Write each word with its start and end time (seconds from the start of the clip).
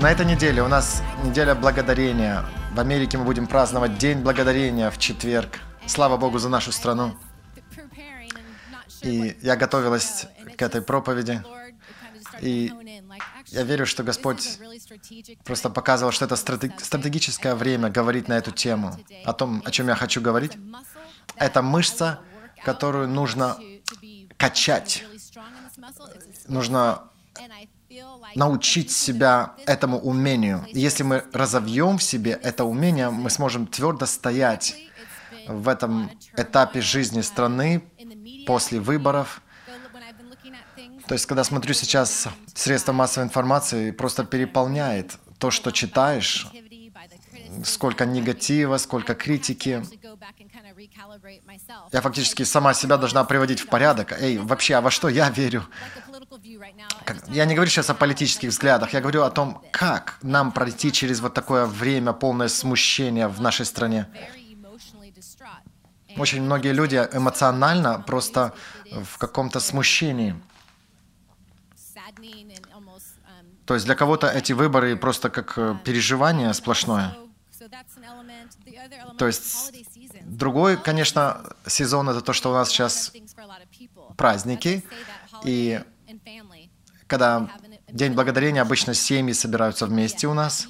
На 0.00 0.10
этой 0.10 0.24
неделе 0.24 0.62
у 0.62 0.68
нас 0.68 1.02
неделя 1.24 1.54
благодарения. 1.54 2.42
В 2.72 2.80
Америке 2.80 3.18
мы 3.18 3.24
будем 3.24 3.46
праздновать 3.46 3.98
День 3.98 4.20
благодарения 4.20 4.90
в 4.90 4.96
четверг. 4.96 5.60
Слава 5.86 6.16
Богу 6.16 6.38
за 6.38 6.48
нашу 6.48 6.72
страну. 6.72 7.14
И 9.02 9.36
я 9.42 9.56
готовилась 9.56 10.26
к 10.56 10.62
этой 10.62 10.80
проповеди. 10.80 11.42
И 12.40 12.72
я 13.48 13.62
верю, 13.62 13.84
что 13.84 14.02
Господь 14.02 14.58
просто 15.44 15.68
показывал, 15.68 16.12
что 16.12 16.24
это 16.24 16.36
стратегическое 16.36 17.54
время 17.54 17.90
говорить 17.90 18.26
на 18.26 18.38
эту 18.38 18.52
тему, 18.52 18.96
о 19.26 19.34
том, 19.34 19.62
о 19.66 19.70
чем 19.70 19.88
я 19.88 19.96
хочу 19.96 20.22
говорить. 20.22 20.56
Это 21.36 21.60
мышца, 21.60 22.20
которую 22.64 23.06
нужно 23.06 23.58
качать. 24.38 25.04
Нужно 26.48 27.02
научить 28.34 28.90
себя 28.90 29.54
этому 29.66 29.98
умению. 29.98 30.64
если 30.72 31.02
мы 31.02 31.24
разовьем 31.32 31.98
в 31.98 32.02
себе 32.02 32.32
это 32.42 32.64
умение, 32.64 33.10
мы 33.10 33.30
сможем 33.30 33.66
твердо 33.66 34.06
стоять 34.06 34.76
в 35.48 35.68
этом 35.68 36.10
этапе 36.36 36.80
жизни 36.80 37.22
страны 37.22 37.82
после 38.46 38.80
выборов. 38.80 39.42
То 41.06 41.14
есть, 41.14 41.26
когда 41.26 41.42
смотрю 41.42 41.74
сейчас 41.74 42.28
средства 42.54 42.92
массовой 42.92 43.24
информации, 43.24 43.90
просто 43.90 44.24
переполняет 44.24 45.18
то, 45.38 45.50
что 45.50 45.72
читаешь, 45.72 46.46
сколько 47.64 48.06
негатива, 48.06 48.76
сколько 48.76 49.14
критики. 49.14 49.82
Я 51.92 52.00
фактически 52.00 52.44
сама 52.44 52.74
себя 52.74 52.96
должна 52.96 53.24
приводить 53.24 53.60
в 53.60 53.66
порядок. 53.66 54.12
Эй, 54.20 54.38
вообще, 54.38 54.74
а 54.74 54.80
во 54.80 54.90
что 54.90 55.08
я 55.08 55.30
верю? 55.30 55.64
Я 57.28 57.44
не 57.44 57.54
говорю 57.54 57.70
сейчас 57.70 57.90
о 57.90 57.94
политических 57.94 58.50
взглядах, 58.50 58.92
я 58.92 59.00
говорю 59.00 59.22
о 59.22 59.30
том, 59.30 59.62
как 59.72 60.18
нам 60.22 60.52
пройти 60.52 60.92
через 60.92 61.20
вот 61.20 61.34
такое 61.34 61.66
время 61.66 62.12
полное 62.12 62.48
смущения 62.48 63.28
в 63.28 63.40
нашей 63.40 63.66
стране. 63.66 64.06
Очень 66.16 66.42
многие 66.42 66.72
люди 66.72 66.96
эмоционально 67.12 68.00
просто 68.06 68.52
в 68.90 69.18
каком-то 69.18 69.60
смущении. 69.60 70.34
То 73.66 73.74
есть 73.74 73.86
для 73.86 73.94
кого-то 73.94 74.26
эти 74.26 74.52
выборы 74.52 74.96
просто 74.96 75.30
как 75.30 75.56
э, 75.56 75.76
переживание 75.84 76.52
сплошное. 76.54 77.16
То 79.16 79.26
есть 79.26 79.72
другой, 80.24 80.76
конечно, 80.76 81.42
сезон 81.66 82.08
это 82.08 82.20
то, 82.20 82.32
что 82.32 82.50
у 82.50 82.54
нас 82.54 82.68
сейчас 82.68 83.12
праздники, 84.16 84.84
и 85.44 85.80
когда 87.10 87.50
День 87.88 88.12
Благодарения, 88.12 88.62
обычно 88.62 88.94
семьи 88.94 89.32
собираются 89.32 89.86
вместе 89.86 90.28
у 90.28 90.34
нас, 90.34 90.68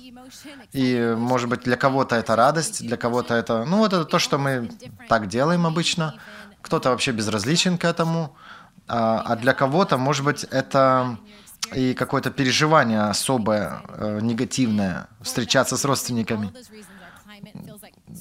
и, 0.72 1.14
может 1.16 1.48
быть, 1.50 1.60
для 1.60 1.76
кого-то 1.76 2.16
это 2.16 2.34
радость, 2.34 2.82
для 2.86 2.96
кого-то 2.96 3.34
это... 3.34 3.64
Ну, 3.66 3.78
вот 3.78 3.92
это 3.92 4.04
то, 4.04 4.18
что 4.18 4.38
мы 4.38 4.70
так 5.08 5.28
делаем 5.28 5.66
обычно. 5.66 6.18
Кто-то 6.62 6.90
вообще 6.90 7.12
безразличен 7.12 7.76
к 7.76 7.84
этому, 7.84 8.36
а, 8.88 9.20
а 9.20 9.36
для 9.36 9.52
кого-то, 9.52 9.98
может 9.98 10.24
быть, 10.24 10.44
это 10.44 11.18
и 11.74 11.94
какое-то 11.94 12.30
переживание 12.30 13.02
особое, 13.02 13.82
э, 13.88 14.20
негативное, 14.22 15.08
встречаться 15.20 15.76
с 15.76 15.84
родственниками. 15.84 16.52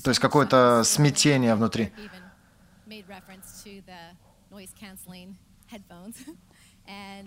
То 0.03 0.09
есть 0.09 0.19
какое-то 0.19 0.83
смятение 0.83 1.55
внутри. 1.55 1.93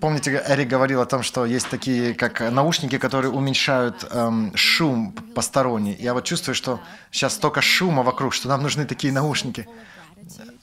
Помните, 0.01 0.43
Эрик 0.49 0.69
говорил 0.69 1.01
о 1.01 1.07
том, 1.07 1.23
что 1.23 1.47
есть 1.47 1.69
такие, 1.69 2.15
как 2.15 2.41
наушники, 2.41 2.99
которые 2.99 3.31
уменьшают 3.31 4.05
эм, 4.11 4.53
шум 4.57 5.13
посторонний. 5.35 5.97
Я 6.01 6.13
вот 6.13 6.25
чувствую, 6.25 6.57
что 6.57 6.81
сейчас 7.13 7.35
столько 7.35 7.63
шума 7.63 8.03
вокруг, 8.03 8.35
что 8.35 8.49
нам 8.49 8.63
нужны 8.63 8.85
такие 8.85 9.13
наушники. 9.13 9.69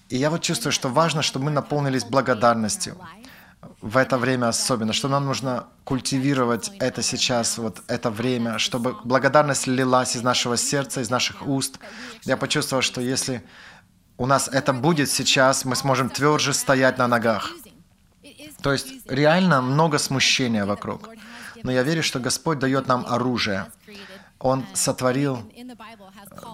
И 0.10 0.18
я 0.18 0.30
вот 0.30 0.42
чувствую, 0.42 0.74
что 0.74 0.90
важно, 0.90 1.22
чтобы 1.22 1.46
мы 1.46 1.52
наполнились 1.52 2.04
благодарностью 2.04 2.98
в 3.82 3.98
это 3.98 4.18
время 4.18 4.48
особенно, 4.50 4.94
что 4.94 5.08
нам 5.08 5.26
нужно 5.26 5.68
культивировать 5.84 6.72
это 6.80 7.02
сейчас, 7.02 7.58
вот 7.58 7.82
это 7.88 8.10
время, 8.10 8.58
чтобы 8.58 8.96
благодарность 9.04 9.68
лилась 9.68 10.16
из 10.16 10.22
нашего 10.22 10.58
сердца, 10.58 11.02
из 11.02 11.10
наших 11.10 11.48
уст. 11.48 11.80
Я 12.24 12.38
почувствовал, 12.38 12.82
что 12.82 13.02
если 13.02 13.44
у 14.18 14.26
нас 14.26 14.50
это 14.50 14.74
будет 14.74 15.10
сейчас, 15.10 15.66
мы 15.66 15.76
сможем 15.76 16.10
тверже 16.10 16.54
стоять 16.54 16.98
на 16.98 17.08
ногах. 17.08 17.52
То 18.62 18.72
есть 18.74 19.10
реально 19.10 19.62
много 19.62 19.98
смущения 19.98 20.66
вокруг. 20.66 21.10
Но 21.64 21.72
я 21.72 21.84
верю, 21.84 22.04
что 22.04 22.20
Господь 22.20 22.60
дает 22.60 22.88
нам 22.88 23.06
оружие. 23.08 23.66
Он 24.40 24.66
сотворил, 24.74 25.52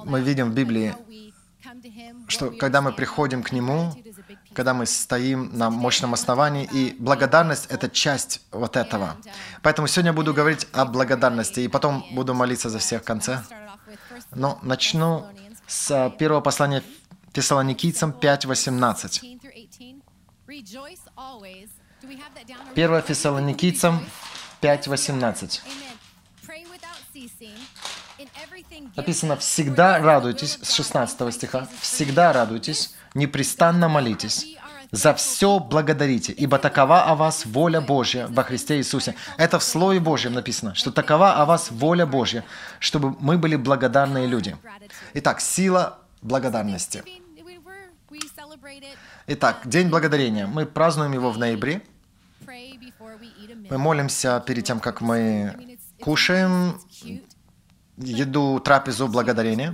мы 0.06 0.22
видим 0.22 0.52
в 0.52 0.54
Библии, 0.54 0.96
что 2.28 2.52
когда 2.52 2.82
мы 2.82 2.92
приходим 2.94 3.44
к 3.44 3.52
Нему, 3.52 3.94
когда 4.54 4.74
мы 4.74 4.86
стоим 4.86 5.50
на 5.54 5.70
мощном 5.70 6.14
основании, 6.14 6.68
и 6.72 6.96
благодарность— 7.00 7.68
это 7.70 7.90
часть 7.90 8.42
вот 8.52 8.76
этого. 8.76 9.16
Поэтому 9.62 9.88
сегодня 9.88 10.14
буду 10.14 10.34
говорить 10.34 10.68
о 10.74 10.86
благодарности, 10.86 11.60
и 11.60 11.68
потом 11.68 12.06
буду 12.12 12.34
молиться 12.34 12.70
за 12.70 12.80
всех 12.80 13.02
в 13.02 13.06
конце. 13.06 13.44
Но 14.32 14.60
начну 14.64 15.26
с 15.68 16.10
первого 16.18 16.42
послания 16.42 16.84
Фессалоникийцам 17.34 18.12
5.18. 18.12 19.22
1 22.76 23.02
Фессалоникийцам 23.02 24.06
5.18. 24.62 25.60
Написано 28.96 29.36
«Всегда 29.38 30.00
радуйтесь» 30.00 30.60
с 30.62 30.72
16 30.74 31.34
стиха. 31.34 31.68
«Всегда 31.82 32.34
радуйтесь, 32.34 32.94
непрестанно 33.14 33.90
молитесь, 33.90 34.58
за 34.92 35.14
все 35.14 35.60
благодарите, 35.60 36.32
ибо 36.32 36.60
такова 36.60 37.04
о 37.04 37.16
вас 37.16 37.46
воля 37.46 37.82
Божья 37.82 38.28
во 38.28 38.44
Христе 38.44 38.78
Иисусе». 38.78 39.16
Это 39.38 39.60
в 39.60 39.64
Слове 39.64 40.00
Божьем 40.00 40.34
написано, 40.34 40.76
что 40.76 40.92
такова 40.92 41.34
о 41.34 41.46
вас 41.46 41.72
воля 41.72 42.06
Божья, 42.06 42.44
чтобы 42.80 43.16
мы 43.20 43.38
были 43.38 43.56
благодарные 43.56 44.28
люди. 44.28 44.56
Итак, 45.14 45.42
сила 45.42 46.00
благодарности. 46.22 47.04
Итак, 49.28 49.62
День 49.66 49.90
Благодарения. 49.90 50.46
Мы 50.46 50.66
празднуем 50.66 51.14
его 51.14 51.32
в 51.32 51.38
ноябре. 51.38 51.82
Мы 53.70 53.78
молимся 53.78 54.44
перед 54.46 54.66
тем, 54.66 54.80
как 54.80 55.02
мы 55.02 55.78
кушаем 56.02 56.80
еду, 57.98 58.60
трапезу 58.60 59.08
благодарения. 59.08 59.74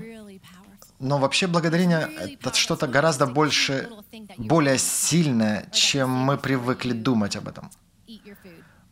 Но 1.00 1.18
вообще 1.18 1.48
благодарение— 1.48 2.08
это 2.44 2.54
что-то 2.54 2.88
гораздо 2.88 3.26
больше, 3.26 3.90
более 4.38 4.78
сильное, 4.78 5.66
чем 5.72 6.10
мы 6.10 6.38
привыкли 6.38 6.94
думать 6.94 7.36
об 7.36 7.48
этом. 7.48 7.72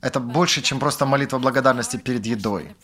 Это 0.01 0.19
больше, 0.19 0.61
чем 0.61 0.79
просто 0.79 1.05
молитва 1.05 1.39
благодарности 1.39 1.97
перед 1.97 2.25
едой. 2.25 2.75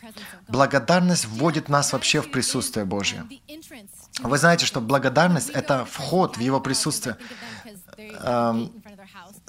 Благодарность 0.47 1.25
вводит 1.25 1.69
нас 1.69 1.93
вообще 1.93 2.21
в 2.21 2.29
присутствие 2.29 2.85
Божье. 2.85 3.25
Вы 4.19 4.37
знаете, 4.37 4.65
что 4.65 4.81
благодарность— 4.81 5.49
это 5.53 5.85
вход 5.85 6.37
в 6.37 6.41
Его 6.41 6.59
присутствие. 6.59 7.17
Эм, 7.97 8.71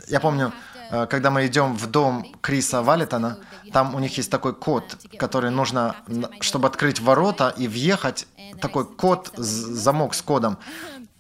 я 0.08 0.20
помню, 0.20 0.52
когда 0.90 1.30
мы 1.30 1.46
идем 1.46 1.76
в 1.76 1.86
дом 1.86 2.26
Криса 2.40 2.82
Валитона, 2.82 3.38
там 3.72 3.94
у 3.94 3.98
них 3.98 4.16
есть 4.16 4.30
такой 4.30 4.54
код, 4.54 4.96
который 5.18 5.50
нужно, 5.50 5.96
чтобы 6.40 6.68
открыть 6.68 7.00
ворота 7.00 7.54
и 7.56 7.68
въехать, 7.68 8.26
такой 8.60 8.86
код, 8.86 9.30
замок 9.36 10.14
с 10.14 10.22
кодом. 10.22 10.58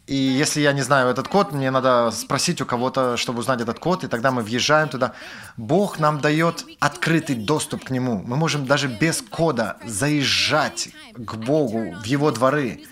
И 0.06 0.14
если 0.14 0.60
я 0.60 0.72
не 0.72 0.82
знаю 0.82 1.08
этот 1.08 1.26
код, 1.26 1.50
мне 1.50 1.70
надо 1.72 2.12
спросить 2.12 2.60
у 2.60 2.66
кого-то, 2.66 3.16
чтобы 3.16 3.40
узнать 3.40 3.60
этот 3.60 3.80
код, 3.80 4.04
и 4.04 4.06
тогда 4.06 4.30
мы 4.30 4.42
въезжаем 4.42 4.88
туда. 4.88 5.14
Бог 5.56 5.98
нам 5.98 6.20
дает 6.20 6.64
открытый 6.78 7.34
доступ 7.34 7.84
к 7.84 7.90
Нему. 7.90 8.22
Мы 8.24 8.36
можем 8.36 8.66
даже 8.66 8.86
без 8.86 9.20
кода 9.20 9.78
заезжать 9.84 10.90
к 11.16 11.34
Богу 11.34 11.92
в 12.00 12.04
Его 12.04 12.30
дворы. 12.30 12.84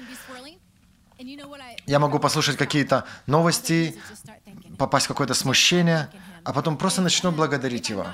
Я 1.87 2.01
могу 2.01 2.19
послушать 2.19 2.57
какие-то 2.57 3.05
новости, 3.27 3.97
попасть 4.77 5.07
в 5.07 5.09
какое-то 5.09 5.35
смущение, 5.35 6.09
а 6.45 6.53
потом 6.53 6.77
просто 6.77 7.03
начну 7.03 7.33
благодарить 7.33 7.91
Его. 7.91 8.07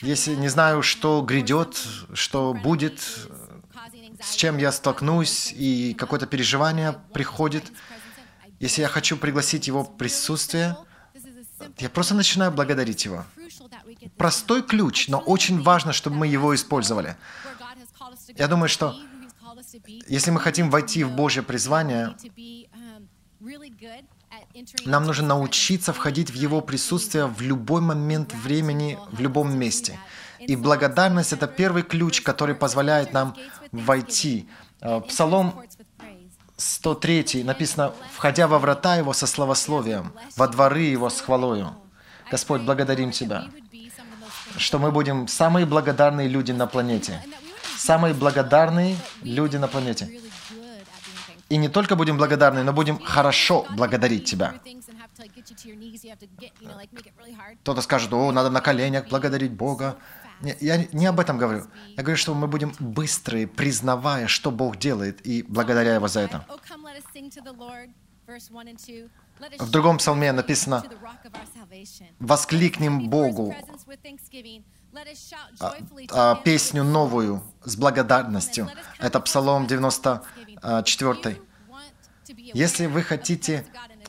Если 0.00 0.34
не 0.34 0.48
знаю, 0.48 0.82
что 0.82 1.22
грядет, 1.22 1.82
что 2.12 2.54
будет, 2.54 3.00
с 4.20 4.34
чем 4.34 4.58
я 4.58 4.70
столкнусь, 4.70 5.52
и 5.52 5.94
какое-то 5.94 6.26
переживание 6.26 6.94
приходит, 7.12 7.64
если 8.60 8.82
я 8.82 8.88
хочу 8.88 9.16
пригласить 9.16 9.66
Его 9.66 9.84
присутствие, 9.84 10.76
я 11.78 11.88
просто 11.88 12.14
начинаю 12.14 12.52
благодарить 12.52 13.04
Его. 13.04 13.24
Простой 14.16 14.62
ключ, 14.62 15.08
но 15.08 15.18
очень 15.18 15.62
важно, 15.62 15.92
чтобы 15.92 16.16
мы 16.16 16.26
его 16.26 16.54
использовали. 16.54 17.16
Я 18.36 18.48
думаю, 18.48 18.68
что 18.68 18.94
если 20.06 20.30
мы 20.30 20.40
хотим 20.40 20.70
войти 20.70 21.04
в 21.04 21.12
Божье 21.12 21.42
призвание, 21.42 22.14
Нам 24.84 25.04
нужно 25.04 25.26
научиться 25.28 25.92
входить 25.92 26.30
в 26.30 26.34
Его 26.34 26.60
присутствие 26.60 27.26
в 27.26 27.40
любой 27.40 27.80
момент 27.80 28.34
времени, 28.34 28.98
в 29.12 29.20
любом 29.20 29.56
месте. 29.56 29.98
И 30.40 30.56
благодарность– 30.56 31.32
это 31.34 31.46
первый 31.46 31.82
ключ, 31.82 32.20
который 32.22 32.54
позволяет 32.54 33.12
нам 33.12 33.36
войти. 33.72 34.48
Э, 34.80 35.00
Псалом 35.00 35.54
103 36.56 37.44
написано, 37.44 37.92
«Входя 38.12 38.46
во 38.46 38.58
врата 38.58 38.96
Его 38.96 39.12
со 39.12 39.26
славословием, 39.26 40.12
во 40.36 40.48
дворы 40.48 40.82
Его 40.82 41.10
с 41.10 41.20
хвалою». 41.20 41.74
Господь, 42.30 42.62
благодарим 42.62 43.10
Тебя, 43.10 43.46
что 44.56 44.78
мы 44.78 44.90
будем 44.90 45.28
самые 45.28 45.66
благодарные 45.66 46.28
люди 46.28 46.52
на 46.52 46.66
планете. 46.66 47.22
Самые 47.76 48.12
благодарные 48.12 48.96
люди 49.22 49.56
на 49.56 49.68
планете. 49.68 50.20
И 51.48 51.56
не 51.56 51.68
только 51.68 51.96
будем 51.96 52.18
благодарны, 52.18 52.62
но 52.62 52.72
будем 52.72 52.98
хорошо 52.98 53.66
благодарить 53.70 54.24
Тебя. 54.24 54.54
Кто-то 57.62 57.80
скажет, 57.80 58.12
о, 58.12 58.32
надо 58.32 58.50
на 58.50 58.60
коленях 58.60 59.08
благодарить 59.08 59.52
Бога. 59.52 59.96
Не, 60.42 60.56
я 60.60 60.84
не 60.92 61.06
об 61.06 61.18
этом 61.18 61.38
говорю. 61.38 61.64
Я 61.96 62.02
говорю, 62.02 62.16
что 62.16 62.34
мы 62.34 62.46
будем 62.46 62.72
быстрые, 62.78 63.46
признавая, 63.46 64.28
что 64.28 64.50
Бог 64.50 64.76
делает, 64.76 65.26
и 65.26 65.42
благодаря 65.42 65.94
Его 65.94 66.08
за 66.08 66.20
это. 66.20 66.44
В 69.58 69.70
другом 69.70 69.98
псалме 69.98 70.32
написано 70.32 70.84
«Воскликнем 72.18 73.08
Богу 73.08 73.54
а, 75.60 75.74
а, 76.10 76.34
песню 76.36 76.84
новую 76.84 77.42
с 77.64 77.76
благодарностью». 77.76 78.70
Это 78.98 79.20
Псалом 79.20 79.66
94. 79.66 81.40
Если 82.54 82.86
вы 82.86 83.02
хотите 83.02 83.66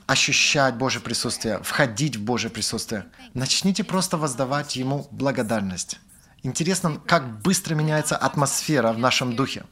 ощущать 0.08 0.76
Божье 0.76 1.02
присутствие, 1.02 1.62
входить 1.62 2.16
в 2.16 2.24
Божье 2.24 2.50
присутствие, 2.50 3.06
начните 3.34 3.84
просто 3.84 4.18
воздавать 4.18 4.76
Ему 4.76 5.08
благодарность. 5.12 6.00
Интересно, 6.42 7.00
как 7.06 7.42
быстро 7.42 7.76
меняется 7.76 8.18
атмосфера 8.18 8.94
в 8.94 8.98
нашем 8.98 9.36
духе. 9.36 9.66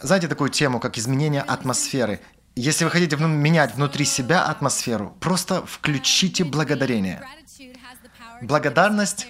Знаете 0.00 0.28
такую 0.28 0.50
тему, 0.50 0.78
как 0.78 0.96
изменение 0.98 1.42
атмосферы? 1.42 2.20
Если 2.56 2.84
вы 2.84 2.90
хотите 2.90 3.16
менять 3.16 3.74
внутри 3.74 4.06
себя 4.06 4.44
атмосферу, 4.44 5.14
просто 5.20 5.64
включите 5.66 6.42
благодарение. 6.42 7.22
Благодарность 8.40 9.26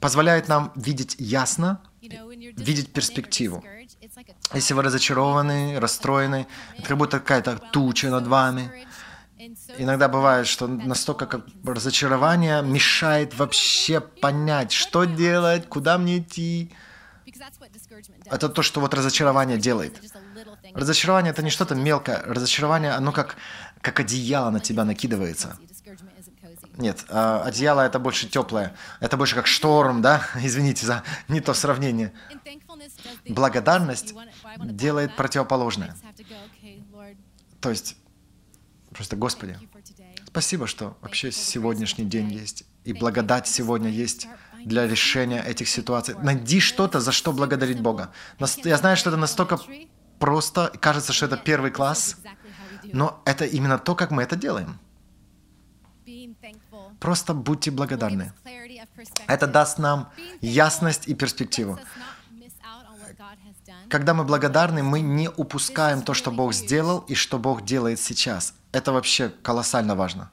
позволяет 0.00 0.46
нам 0.46 0.72
видеть 0.76 1.16
ясно, 1.18 1.80
видеть 2.00 2.92
перспективу. 2.92 3.64
Если 4.52 4.72
вы 4.72 4.82
разочарованы, 4.82 5.80
расстроены, 5.80 6.46
это 6.78 6.88
как 6.88 6.96
будто 6.96 7.18
какая-то 7.18 7.58
туча 7.72 8.08
над 8.08 8.28
вами. 8.28 8.86
Иногда 9.76 10.08
бывает, 10.08 10.46
что 10.46 10.68
настолько 10.68 11.26
как 11.26 11.46
разочарование 11.64 12.62
мешает 12.62 13.36
вообще 13.36 14.00
понять, 14.00 14.70
что 14.70 15.04
делать, 15.04 15.68
куда 15.68 15.98
мне 15.98 16.18
идти. 16.18 16.72
Это 18.26 18.48
то, 18.48 18.62
что 18.62 18.80
вот 18.80 18.94
разочарование 18.94 19.58
делает. 19.58 20.00
Разочарование 20.74 21.30
это 21.30 21.42
не 21.42 21.50
что-то 21.50 21.74
мелкое. 21.74 22.22
Разочарование, 22.24 22.90
оно 22.92 23.12
как, 23.12 23.36
как 23.80 24.00
одеяло 24.00 24.50
на 24.50 24.60
тебя 24.60 24.84
накидывается. 24.84 25.56
Нет, 26.76 27.04
а, 27.08 27.42
одеяло 27.44 27.82
это 27.82 28.00
больше 28.00 28.28
теплое. 28.28 28.74
Это 28.98 29.16
больше 29.16 29.36
как 29.36 29.46
шторм, 29.46 30.02
да? 30.02 30.26
Извините 30.42 30.84
за 30.84 31.04
не 31.28 31.40
то 31.40 31.54
сравнение. 31.54 32.12
Благодарность 33.28 34.14
делает 34.58 35.14
противоположное. 35.14 35.94
То 37.60 37.70
есть, 37.70 37.96
просто, 38.90 39.14
Господи, 39.14 39.56
спасибо, 40.26 40.66
что 40.66 40.98
вообще 41.00 41.30
сегодняшний 41.30 42.04
день 42.04 42.32
есть. 42.32 42.64
И 42.82 42.92
благодать 42.92 43.46
сегодня 43.46 43.88
есть 43.88 44.26
для 44.64 44.86
решения 44.86 45.42
этих 45.42 45.68
ситуаций. 45.68 46.16
Найди 46.20 46.58
что-то, 46.58 47.00
за 47.00 47.12
что 47.12 47.32
благодарить 47.32 47.80
Бога. 47.80 48.10
Я 48.64 48.76
знаю, 48.76 48.96
что 48.96 49.10
это 49.10 49.16
настолько 49.16 49.58
просто, 50.18 50.72
кажется, 50.80 51.12
что 51.12 51.26
это 51.26 51.36
первый 51.36 51.70
класс, 51.70 52.16
но 52.92 53.22
это 53.24 53.44
именно 53.44 53.78
то, 53.78 53.94
как 53.94 54.10
мы 54.10 54.22
это 54.22 54.36
делаем. 54.36 54.78
Просто 57.00 57.34
будьте 57.34 57.70
благодарны. 57.70 58.32
Это 59.26 59.46
даст 59.46 59.78
нам 59.78 60.10
ясность 60.40 61.08
и 61.08 61.14
перспективу. 61.14 61.78
Когда 63.88 64.14
мы 64.14 64.24
благодарны, 64.24 64.82
мы 64.82 65.00
не 65.00 65.28
упускаем 65.28 66.02
то, 66.02 66.14
что 66.14 66.30
Бог 66.30 66.52
сделал 66.52 66.98
и 67.08 67.14
что 67.14 67.38
Бог 67.38 67.64
делает 67.64 68.00
сейчас. 68.00 68.54
Это 68.72 68.92
вообще 68.92 69.28
колоссально 69.42 69.94
важно. 69.94 70.30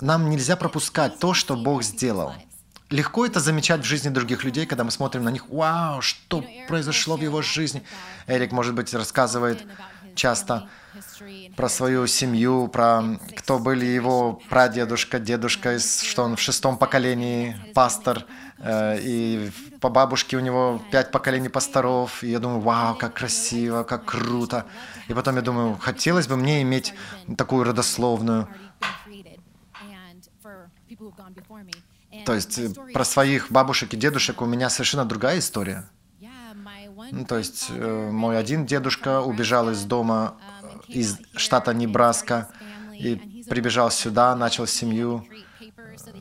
Нам 0.00 0.30
нельзя 0.30 0.56
пропускать 0.56 1.18
то, 1.18 1.34
что 1.34 1.56
Бог 1.56 1.82
сделал. 1.82 2.32
Легко 2.92 3.24
это 3.24 3.40
замечать 3.40 3.80
в 3.80 3.84
жизни 3.84 4.10
других 4.10 4.44
людей, 4.44 4.66
когда 4.66 4.84
мы 4.84 4.90
смотрим 4.90 5.24
на 5.24 5.30
них, 5.30 5.48
вау, 5.48 6.02
что 6.02 6.44
произошло 6.68 7.16
в 7.16 7.22
его 7.22 7.40
жизни. 7.40 7.82
Эрик, 8.26 8.52
может 8.52 8.74
быть, 8.74 8.92
рассказывает 8.92 9.64
часто 10.14 10.68
про 11.56 11.70
свою 11.70 12.06
семью, 12.06 12.68
про 12.68 13.02
кто 13.34 13.58
были 13.58 13.86
его 13.86 14.34
прадедушка, 14.50 15.18
дедушка, 15.18 15.78
что 15.78 16.24
он 16.24 16.36
в 16.36 16.40
шестом 16.40 16.76
поколении 16.76 17.56
пастор, 17.74 18.26
э, 18.58 18.98
и 19.00 19.50
по 19.80 19.88
бабушке 19.88 20.36
у 20.36 20.40
него 20.40 20.82
пять 20.90 21.10
поколений 21.10 21.48
пасторов, 21.48 22.22
и 22.22 22.28
я 22.28 22.40
думаю, 22.40 22.60
вау, 22.60 22.94
как 22.94 23.14
красиво, 23.14 23.84
как 23.84 24.04
круто. 24.04 24.66
И 25.08 25.14
потом 25.14 25.36
я 25.36 25.42
думаю, 25.42 25.78
хотелось 25.78 26.26
бы 26.26 26.36
мне 26.36 26.60
иметь 26.60 26.92
такую 27.38 27.64
родословную. 27.64 28.48
То 32.26 32.34
есть 32.34 32.58
э, 32.58 32.70
про 32.92 33.04
своих 33.04 33.50
бабушек 33.50 33.94
и 33.94 33.96
дедушек 33.96 34.42
у 34.42 34.46
меня 34.46 34.70
совершенно 34.70 35.04
другая 35.04 35.38
история. 35.38 35.88
Ну, 37.10 37.24
то 37.24 37.38
есть 37.38 37.66
э, 37.70 38.10
мой 38.10 38.38
один 38.38 38.64
дедушка 38.66 39.20
убежал 39.20 39.70
из 39.70 39.84
дома 39.84 40.36
из 40.88 41.18
штата 41.36 41.74
Небраска 41.74 42.48
и 42.92 43.44
прибежал 43.48 43.90
сюда, 43.90 44.36
начал 44.36 44.66
семью, 44.66 45.26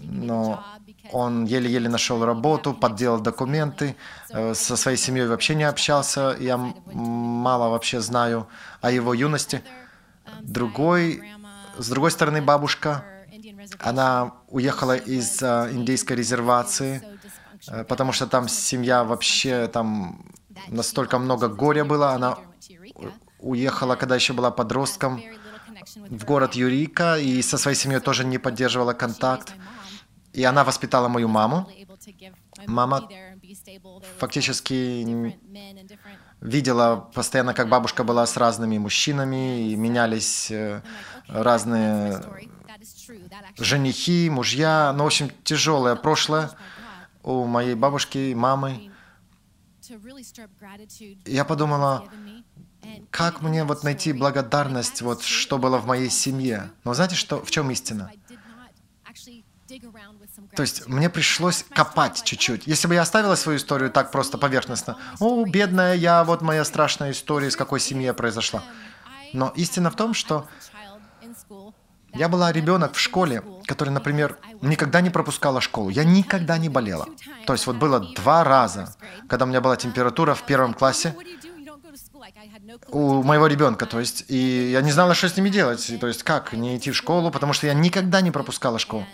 но 0.03 0.63
он 1.11 1.45
еле-еле 1.45 1.89
нашел 1.89 2.23
работу, 2.25 2.73
подделал 2.73 3.19
документы, 3.19 3.95
э, 4.29 4.53
со 4.53 4.75
своей 4.75 4.97
семьей 4.97 5.27
вообще 5.27 5.55
не 5.55 5.63
общался, 5.63 6.35
я 6.39 6.57
мало 6.57 7.69
вообще 7.69 7.99
знаю 7.99 8.47
о 8.81 8.91
его 8.91 9.13
юности. 9.13 9.63
Другой, 10.41 11.21
с 11.77 11.89
другой 11.89 12.11
стороны, 12.11 12.41
бабушка, 12.41 13.03
она 13.79 14.33
уехала 14.47 14.95
из 14.95 15.41
э, 15.41 15.69
индейской 15.71 16.15
резервации, 16.15 17.01
э, 17.67 17.83
потому 17.83 18.11
что 18.11 18.27
там 18.27 18.47
семья 18.47 19.03
вообще, 19.03 19.67
там 19.67 20.25
настолько 20.67 21.19
много 21.19 21.47
горя 21.47 21.85
было, 21.85 22.11
она 22.11 22.37
уехала, 23.39 23.95
когда 23.95 24.15
еще 24.15 24.33
была 24.33 24.51
подростком, 24.51 25.21
в 25.95 26.25
город 26.25 26.53
Юрика, 26.53 27.17
и 27.17 27.41
со 27.41 27.57
своей 27.57 27.77
семьей 27.77 27.99
тоже 27.99 28.23
не 28.23 28.37
поддерживала 28.37 28.93
контакт. 28.93 29.53
И 30.33 30.43
она 30.43 30.63
воспитала 30.63 31.07
мою 31.07 31.27
маму. 31.27 31.67
Мама 32.67 33.09
фактически 34.19 35.37
видела 36.39 37.09
постоянно, 37.13 37.53
как 37.53 37.69
бабушка 37.69 38.03
была 38.03 38.25
с 38.25 38.37
разными 38.37 38.77
мужчинами, 38.77 39.69
и 39.69 39.75
менялись 39.75 40.49
э, 40.51 40.81
разные 41.27 42.21
женихи, 43.57 44.29
мужья. 44.29 44.93
Ну, 44.95 45.03
в 45.03 45.07
общем, 45.07 45.31
тяжелое 45.43 45.95
прошлое 45.95 46.51
у 47.23 47.45
моей 47.45 47.75
бабушки 47.75 48.33
мамы. 48.33 48.91
Я 51.25 51.45
подумала, 51.45 52.07
как 53.09 53.41
мне 53.41 53.63
вот 53.63 53.83
найти 53.83 54.13
благодарность, 54.13 55.01
вот 55.01 55.23
что 55.23 55.57
было 55.57 55.77
в 55.77 55.85
моей 55.85 56.09
семье? 56.09 56.71
Но 56.83 56.93
знаете, 56.93 57.15
что, 57.15 57.43
в 57.43 57.51
чем 57.51 57.69
истина? 57.71 58.11
То 60.55 60.63
есть 60.63 60.87
мне 60.87 61.09
пришлось 61.09 61.63
копать 61.69 62.23
чуть-чуть. 62.23 62.67
Если 62.67 62.87
бы 62.87 62.93
я 62.93 63.01
оставила 63.01 63.35
свою 63.35 63.57
историю 63.57 63.89
так 63.89 64.11
просто 64.11 64.37
поверхностно, 64.37 64.97
о, 65.19 65.45
бедная 65.45 65.95
я, 65.95 66.23
вот 66.23 66.41
моя 66.41 66.65
страшная 66.65 67.11
история, 67.11 67.47
из 67.47 67.55
какой 67.55 67.79
семьи 67.79 68.11
произошла. 68.11 68.63
Но 69.33 69.53
истина 69.55 69.89
в 69.89 69.95
том, 69.95 70.13
что 70.13 70.47
я 72.13 72.29
была 72.29 72.51
ребенок 72.51 72.93
в 72.93 72.99
школе, 72.99 73.43
который, 73.65 73.89
например, 73.89 74.37
никогда 74.61 75.01
не 75.01 75.09
пропускала 75.09 75.61
школу. 75.61 75.89
Я 75.89 76.03
никогда 76.03 76.57
не 76.57 76.69
болела. 76.69 77.07
То 77.45 77.53
есть 77.53 77.67
вот 77.67 77.77
было 77.77 77.99
два 77.99 78.43
раза, 78.43 78.93
когда 79.27 79.45
у 79.45 79.47
меня 79.47 79.61
была 79.61 79.77
температура 79.77 80.33
в 80.33 80.43
первом 80.43 80.73
классе, 80.73 81.15
у 82.89 83.23
моего 83.23 83.47
ребенка, 83.47 83.85
то 83.85 83.99
есть, 83.99 84.25
и 84.27 84.71
я 84.71 84.81
не 84.81 84.91
знала, 84.91 85.13
что 85.13 85.27
с 85.27 85.35
ними 85.35 85.49
делать, 85.49 85.91
то 85.99 86.07
есть, 86.07 86.23
как 86.23 86.53
не 86.53 86.77
идти 86.77 86.91
в 86.91 86.95
школу, 86.95 87.31
потому 87.31 87.53
что 87.53 87.67
я 87.67 87.73
никогда 87.73 88.21
не 88.21 88.31
пропускала 88.31 88.79
школу. 88.79 89.05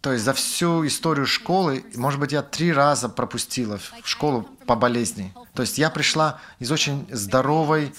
То 0.00 0.12
есть 0.12 0.24
за 0.24 0.32
всю 0.32 0.86
историю 0.86 1.26
школы, 1.26 1.84
может 1.94 2.18
быть, 2.20 2.32
я 2.32 2.42
три 2.42 2.72
раза 2.72 3.08
пропустила 3.08 3.78
в 3.78 4.08
школу 4.08 4.48
по 4.66 4.76
болезни. 4.76 5.34
То 5.54 5.62
есть 5.62 5.78
я 5.78 5.90
пришла 5.90 6.40
из 6.58 6.70
очень 6.70 7.06
здоровой, 7.10 7.92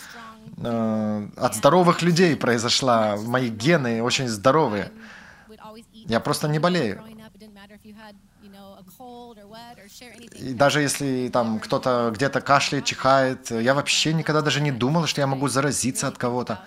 э, 0.63 1.27
от 1.37 1.55
здоровых 1.55 2.01
людей 2.01 2.35
произошла, 2.35 3.17
мои 3.17 3.49
гены 3.49 4.01
очень 4.03 4.27
здоровые. 4.27 4.91
Я 5.93 6.19
просто 6.19 6.47
не 6.47 6.59
болею. 6.59 7.01
И 10.39 10.53
даже 10.53 10.81
если 10.81 11.29
там 11.29 11.59
кто-то 11.59 12.11
где-то 12.13 12.41
кашляет, 12.41 12.85
чихает, 12.85 13.51
я 13.51 13.73
вообще 13.73 14.13
никогда 14.13 14.41
даже 14.41 14.61
не 14.61 14.71
думала, 14.71 15.07
что 15.07 15.21
я 15.21 15.27
могу 15.27 15.47
заразиться 15.47 16.07
от 16.07 16.17
кого-то. 16.17 16.59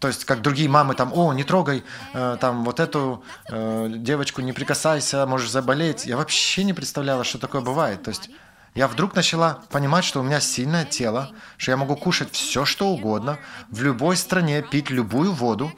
То 0.00 0.08
есть, 0.08 0.24
как 0.24 0.42
другие 0.42 0.68
мамы, 0.68 0.94
там, 0.94 1.12
о, 1.14 1.32
не 1.32 1.44
трогай, 1.44 1.84
э, 2.14 2.36
там, 2.40 2.64
вот 2.64 2.80
эту 2.80 3.22
э, 3.48 3.88
девочку, 3.96 4.40
не 4.40 4.52
прикасайся, 4.52 5.26
можешь 5.26 5.50
заболеть. 5.50 6.04
Я 6.06 6.16
вообще 6.16 6.64
не 6.64 6.72
представляла, 6.72 7.24
что 7.24 7.38
такое 7.38 7.60
бывает. 7.60 8.02
То 8.02 8.10
есть, 8.10 8.30
я 8.74 8.88
вдруг 8.88 9.14
начала 9.14 9.62
понимать, 9.70 10.04
что 10.04 10.20
у 10.20 10.22
меня 10.22 10.40
сильное 10.40 10.84
тело, 10.84 11.30
что 11.58 11.70
я 11.72 11.76
могу 11.76 11.94
кушать 11.94 12.32
все, 12.32 12.64
что 12.64 12.88
угодно, 12.88 13.38
в 13.68 13.82
любой 13.82 14.16
стране 14.16 14.62
пить 14.62 14.90
любую 14.90 15.32
воду. 15.32 15.72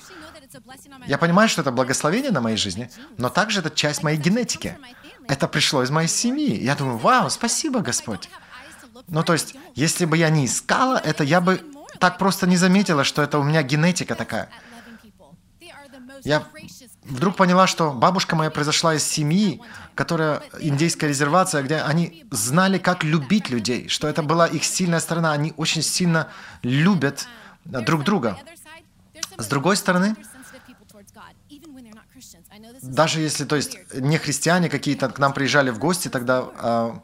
Я 1.07 1.19
понимаю, 1.19 1.49
что 1.49 1.63
это 1.63 1.73
благословение 1.73 2.31
на 2.31 2.41
моей 2.41 2.57
жизни, 2.57 2.89
но 3.19 3.29
также 3.29 3.61
это 3.61 3.71
часть 3.71 4.05
моей 4.05 4.17
генетики. 4.17 4.79
Это 5.27 5.49
пришло 5.49 5.83
из 5.83 5.91
моей 5.91 6.09
семьи. 6.09 6.63
Я 6.63 6.77
думаю, 6.77 6.99
вау, 6.99 7.31
спасибо, 7.31 7.81
Господь. 7.81 8.29
Ну, 9.09 9.25
то 9.25 9.33
есть, 9.33 9.57
если 9.75 10.05
бы 10.05 10.17
я 10.17 10.31
не 10.31 10.47
искала 10.47 10.97
это, 10.97 11.25
я 11.25 11.41
бы 11.41 11.61
так 11.99 12.19
просто 12.19 12.47
не 12.47 12.57
заметила, 12.57 13.03
что 13.03 13.23
это 13.23 13.39
у 13.39 13.43
меня 13.43 13.63
генетика 13.63 14.15
такая. 14.15 14.49
Я 16.23 16.47
вдруг 17.05 17.37
поняла, 17.37 17.67
что 17.67 17.93
бабушка 17.93 18.37
моя 18.37 18.51
произошла 18.51 18.95
из 18.95 19.05
семьи, 19.05 19.61
которая 19.95 20.43
индейская 20.61 21.09
резервация, 21.09 21.63
где 21.63 21.77
они 21.77 22.25
знали, 22.31 22.79
как 22.79 23.05
любить 23.05 23.51
людей, 23.51 23.89
что 23.89 24.09
это 24.09 24.23
была 24.23 24.47
их 24.47 24.65
сильная 24.65 25.01
сторона. 25.01 25.33
Они 25.33 25.53
очень 25.57 25.83
сильно 25.83 26.29
любят 26.63 27.27
друг 27.65 28.05
друга. 28.05 28.39
С 29.37 29.47
другой 29.47 29.77
стороны, 29.77 30.17
даже 32.83 33.21
если, 33.21 33.45
то 33.45 33.57
есть, 33.57 33.79
не 33.95 34.19
христиане 34.19 34.69
какие-то 34.69 35.09
к 35.09 35.19
нам 35.19 35.33
приезжали 35.33 35.71
в 35.71 35.79
гости, 35.79 36.09
тогда 36.09 36.45
а, 36.59 37.03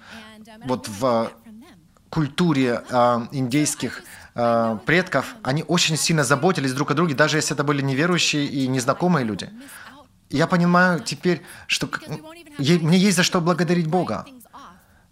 вот 0.65 0.89
в 0.89 1.33
культуре 2.09 2.83
а, 2.91 3.29
индейских 3.33 4.03
а, 4.43 4.77
предков, 4.87 5.35
они 5.43 5.65
очень 5.69 5.97
сильно 5.99 6.25
заботились 6.25 6.73
друг 6.73 6.91
о 6.91 6.95
друге, 6.95 7.15
даже 7.15 7.37
если 7.37 7.55
это 7.55 7.63
были 7.63 7.83
неверующие 7.83 8.47
и 8.47 8.67
незнакомые 8.69 9.25
люди. 9.27 9.51
Я 10.31 10.47
понимаю 10.47 11.01
теперь, 11.01 11.43
что 11.67 11.89
мне 12.59 12.99
есть 12.99 13.17
за 13.17 13.23
что 13.23 13.41
благодарить 13.41 13.87
Бога. 13.87 14.25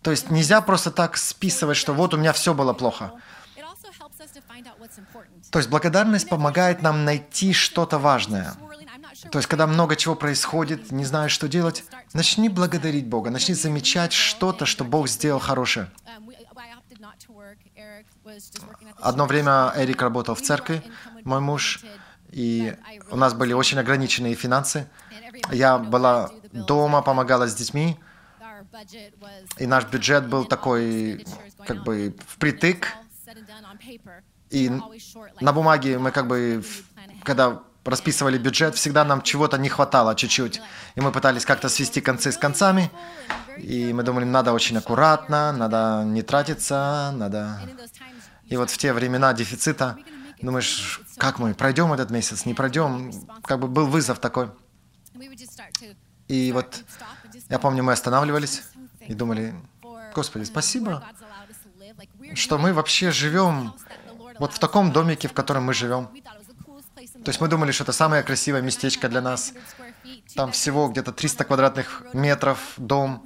То 0.02 0.10
есть 0.10 0.30
нельзя 0.30 0.60
просто 0.62 0.90
так 0.90 1.18
списывать, 1.18 1.76
что 1.76 1.92
вот 1.92 2.14
у 2.14 2.16
меня 2.16 2.32
все 2.32 2.54
было 2.54 2.72
плохо. 2.72 3.12
То 5.50 5.58
есть 5.58 5.68
благодарность 5.68 6.28
помогает 6.28 6.82
нам 6.82 7.04
найти 7.04 7.52
что-то 7.52 7.98
важное. 7.98 8.54
То 9.30 9.38
есть, 9.38 9.48
когда 9.48 9.66
много 9.66 9.96
чего 9.96 10.14
происходит, 10.14 10.90
не 10.90 11.04
знаешь, 11.04 11.32
что 11.32 11.48
делать, 11.48 11.84
начни 12.14 12.48
благодарить 12.48 13.06
Бога, 13.06 13.30
начни 13.30 13.54
замечать 13.54 14.12
что-то, 14.12 14.64
что 14.64 14.84
Бог 14.84 15.08
сделал 15.08 15.40
хорошее. 15.40 15.90
Одно 19.00 19.26
время 19.26 19.72
Эрик 19.76 20.02
работал 20.02 20.34
в 20.34 20.42
церкви, 20.42 20.82
мой 21.24 21.40
муж, 21.40 21.80
и 22.30 22.76
у 23.10 23.16
нас 23.16 23.34
были 23.34 23.52
очень 23.52 23.78
ограниченные 23.78 24.34
финансы. 24.34 24.88
Я 25.50 25.78
была 25.78 26.30
дома, 26.52 27.02
помогала 27.02 27.46
с 27.46 27.54
детьми, 27.54 27.98
и 29.58 29.66
наш 29.66 29.84
бюджет 29.86 30.28
был 30.28 30.44
такой, 30.44 31.24
как 31.66 31.84
бы, 31.84 32.16
впритык. 32.26 32.88
И 34.50 34.70
на 35.40 35.52
бумаге 35.52 35.98
мы 35.98 36.10
как 36.10 36.26
бы, 36.26 36.64
когда 37.22 37.62
расписывали 37.88 38.38
бюджет, 38.38 38.74
всегда 38.74 39.04
нам 39.04 39.22
чего-то 39.22 39.58
не 39.58 39.68
хватало 39.68 40.14
чуть-чуть. 40.14 40.60
И 40.94 41.00
мы 41.00 41.12
пытались 41.12 41.44
как-то 41.44 41.68
свести 41.68 42.00
концы 42.00 42.32
с 42.32 42.36
концами. 42.36 42.90
И 43.56 43.92
мы 43.92 44.02
думали, 44.02 44.24
надо 44.24 44.52
очень 44.52 44.76
аккуратно, 44.78 45.52
надо 45.52 46.02
не 46.04 46.22
тратиться, 46.22 47.12
надо... 47.14 47.60
И 48.46 48.56
вот 48.56 48.70
в 48.70 48.78
те 48.78 48.92
времена 48.92 49.32
дефицита 49.34 49.96
думаешь, 50.40 51.00
как 51.18 51.38
мы, 51.38 51.54
пройдем 51.54 51.92
этот 51.92 52.10
месяц, 52.10 52.46
не 52.46 52.54
пройдем? 52.54 53.12
Как 53.42 53.58
бы 53.58 53.68
был 53.68 53.86
вызов 53.86 54.20
такой. 54.20 54.50
И 56.28 56.52
вот 56.52 56.84
я 57.48 57.58
помню, 57.58 57.82
мы 57.82 57.92
останавливались 57.92 58.62
и 59.00 59.14
думали, 59.14 59.54
Господи, 60.14 60.44
спасибо, 60.44 61.04
что 62.34 62.58
мы 62.58 62.72
вообще 62.72 63.10
живем 63.10 63.74
вот 64.38 64.52
в 64.52 64.58
таком 64.58 64.92
домике, 64.92 65.28
в 65.28 65.32
котором 65.32 65.64
мы 65.64 65.74
живем. 65.74 66.08
То 67.24 67.30
есть 67.30 67.40
мы 67.40 67.48
думали, 67.48 67.72
что 67.72 67.84
это 67.84 67.92
самое 67.92 68.22
красивое 68.22 68.62
местечко 68.62 69.08
для 69.08 69.20
нас. 69.20 69.52
Там 70.34 70.52
всего 70.52 70.88
где-то 70.88 71.12
300 71.12 71.44
квадратных 71.44 72.02
метров 72.12 72.58
дом. 72.76 73.24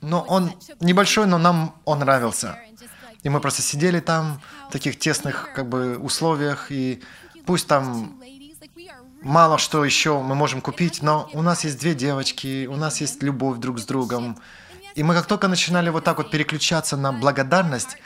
Но 0.00 0.22
он 0.22 0.52
небольшой, 0.80 1.26
но 1.26 1.38
нам 1.38 1.74
он 1.84 2.00
нравился. 2.00 2.58
И 3.22 3.28
мы 3.28 3.40
просто 3.40 3.62
сидели 3.62 4.00
там 4.00 4.40
в 4.68 4.72
таких 4.72 4.98
тесных 4.98 5.50
как 5.54 5.68
бы 5.68 5.98
условиях, 5.98 6.70
и 6.70 7.02
пусть 7.44 7.66
там 7.66 8.20
мало 9.22 9.58
что 9.58 9.84
еще 9.84 10.20
мы 10.20 10.34
можем 10.34 10.60
купить, 10.60 11.02
но 11.02 11.28
у 11.32 11.42
нас 11.42 11.64
есть 11.64 11.80
две 11.80 11.94
девочки, 11.94 12.66
у 12.66 12.76
нас 12.76 13.00
есть 13.00 13.22
любовь 13.22 13.58
друг 13.58 13.78
с 13.78 13.84
другом. 13.84 14.38
И 14.94 15.02
мы 15.02 15.14
как 15.14 15.26
только 15.26 15.48
начинали 15.48 15.90
вот 15.90 16.04
так 16.04 16.18
вот 16.18 16.30
переключаться 16.30 16.96
на 16.96 17.12
благодарность, 17.12 17.98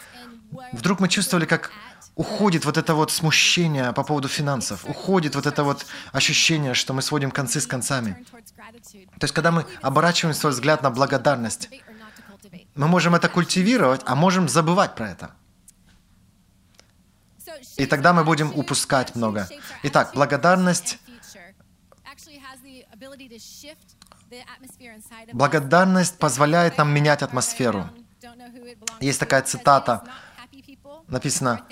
вдруг 0.73 1.01
мы 1.01 1.09
чувствовали, 1.09 1.47
как 1.47 1.71
уходит 2.17 2.65
вот 2.65 2.77
это 2.77 2.95
вот 2.95 3.11
смущение 3.11 3.93
по 3.93 4.03
поводу 4.05 4.29
финансов, 4.29 4.85
уходит 4.85 5.35
вот 5.35 5.47
это 5.47 5.65
вот 5.65 5.87
ощущение, 6.13 6.75
что 6.75 6.93
мы 6.93 7.03
сводим 7.03 7.31
концы 7.31 7.61
с 7.61 7.67
концами. 7.67 8.25
То 9.19 9.25
есть, 9.25 9.35
когда 9.35 9.51
мы 9.51 9.65
оборачиваем 9.83 10.35
свой 10.35 10.53
взгляд 10.53 10.83
на 10.83 10.91
благодарность, 10.91 11.69
мы 12.75 12.89
можем 12.89 13.15
это 13.15 13.29
культивировать, 13.29 14.03
а 14.05 14.15
можем 14.15 14.49
забывать 14.49 14.95
про 14.95 15.11
это. 15.11 15.31
И 17.77 17.87
тогда 17.87 18.13
мы 18.13 18.25
будем 18.25 18.53
упускать 18.55 19.15
много. 19.15 19.49
Итак, 19.83 20.13
благодарность 20.15 20.99
Благодарность 25.33 26.19
позволяет 26.19 26.79
нам 26.79 26.93
менять 26.95 27.23
атмосферу. 27.23 27.89
Есть 29.01 29.19
такая 29.19 29.43
цитата, 29.43 30.05
написано, 31.11 31.67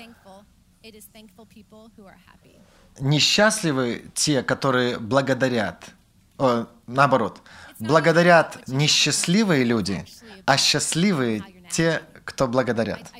Несчастливы 2.99 4.11
те, 4.13 4.43
которые 4.43 4.99
благодарят. 4.99 5.91
О, 6.37 6.67
наоборот, 6.87 7.41
благодарят 7.79 8.67
несчастливые 8.67 9.63
люди, 9.63 10.05
а 10.45 10.57
счастливые 10.57 11.43
те, 11.69 12.01
кто 12.25 12.47
благодарят. 12.47 13.11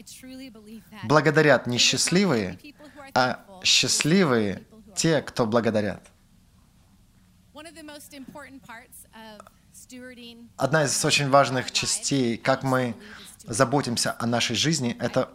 Благодарят 1.03 1.67
несчастливые, 1.67 2.59
а 3.13 3.45
счастливые 3.63 4.63
те, 4.95 5.21
кто 5.21 5.45
благодарят. 5.45 6.01
Одна 10.57 10.83
из 10.83 11.05
очень 11.05 11.29
важных 11.29 11.71
частей, 11.71 12.37
как 12.37 12.63
мы 12.63 12.95
заботимся 13.45 14.15
о 14.19 14.25
нашей 14.25 14.55
жизни, 14.55 14.95
это 14.99 15.29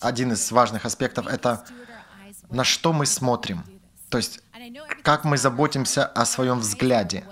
один 0.00 0.32
из 0.32 0.50
важных 0.50 0.84
аспектов, 0.84 1.26
это 1.26 1.64
на 2.50 2.64
что 2.64 2.92
мы 2.92 3.06
смотрим. 3.06 3.64
То 4.08 4.18
есть, 4.18 4.40
как 5.02 5.24
мы 5.24 5.38
заботимся 5.38 6.06
о 6.06 6.24
своем 6.24 6.60
взгляде. 6.60 7.24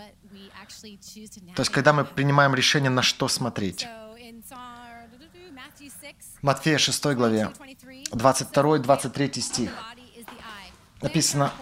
То 1.55 1.61
есть, 1.63 1.71
когда 1.71 1.93
мы 1.93 2.05
принимаем 2.05 2.55
решение, 2.55 2.91
на 2.91 3.03
что 3.03 3.29
смотреть. 3.29 3.87
Матфея 6.41 6.79
6 6.79 7.05
главе, 7.15 7.53
22-23 8.11 9.41
стих. 9.41 9.71
Написано, 11.01 11.53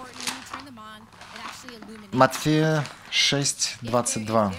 Матфея 2.13 2.85
6, 3.11 3.79
22. 3.83 4.53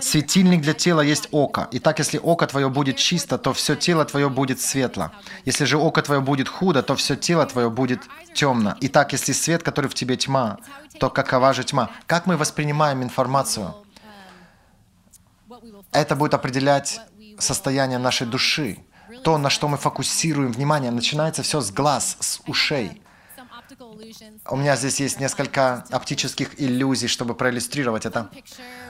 Светильник 0.00 0.60
для 0.60 0.74
тела 0.74 1.00
есть 1.00 1.28
око. 1.32 1.68
Итак, 1.72 1.98
если 1.98 2.18
око 2.18 2.46
твое 2.46 2.68
будет 2.68 2.96
чисто, 2.96 3.36
то 3.36 3.52
все 3.52 3.74
тело 3.74 4.04
твое 4.04 4.28
будет 4.30 4.60
светло. 4.60 5.10
Если 5.44 5.64
же 5.64 5.76
око 5.76 6.02
твое 6.02 6.20
будет 6.20 6.48
худо, 6.48 6.82
то 6.82 6.94
все 6.94 7.16
тело 7.16 7.44
твое 7.46 7.68
будет 7.68 8.02
темно. 8.32 8.76
Итак, 8.80 9.12
если 9.12 9.32
свет, 9.32 9.62
который 9.62 9.90
в 9.90 9.94
тебе 9.94 10.16
тьма, 10.16 10.58
то 11.00 11.10
какова 11.10 11.52
же 11.52 11.64
тьма? 11.64 11.90
Как 12.06 12.26
мы 12.26 12.36
воспринимаем 12.36 13.02
информацию? 13.02 13.74
Это 15.90 16.14
будет 16.14 16.34
определять 16.34 17.00
состояние 17.38 17.98
нашей 17.98 18.26
души. 18.26 18.78
то, 19.24 19.38
на 19.38 19.50
что 19.50 19.68
мы 19.68 19.76
фокусируем 19.78 20.52
внимание, 20.52 20.90
начинается 20.90 21.42
все 21.42 21.60
с 21.60 21.70
глаз, 21.70 22.16
с 22.20 22.40
ушей. 22.46 23.02
У 24.48 24.56
меня 24.56 24.76
здесь 24.76 25.00
есть 25.00 25.20
несколько 25.20 25.84
оптических 25.90 26.60
иллюзий, 26.60 27.06
чтобы 27.08 27.34
проиллюстрировать 27.34 28.06
это. 28.06 28.30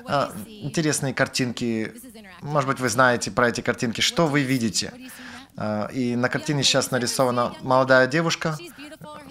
А, 0.07 0.33
интересные 0.47 1.15
картинки. 1.15 1.93
Может 2.43 2.69
быть, 2.69 2.81
вы 2.81 2.89
знаете 2.89 3.31
про 3.31 3.49
эти 3.49 3.61
картинки. 3.61 4.01
Что 4.01 4.27
вы 4.27 4.43
видите? 4.43 4.93
А, 5.57 5.87
и 5.87 6.17
на 6.17 6.29
картине 6.29 6.63
сейчас 6.63 6.91
нарисована 6.91 7.55
молодая 7.63 8.07
девушка, 8.07 8.57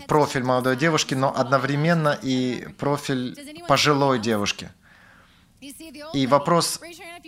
профиль 0.07 0.43
молодой 0.43 0.75
девушки, 0.75 1.13
но 1.13 1.35
одновременно 1.35 2.17
и 2.21 2.67
профиль 2.77 3.63
пожилой 3.67 4.19
девушки. 4.19 4.69
И 6.13 6.27
вопрос, 6.27 6.79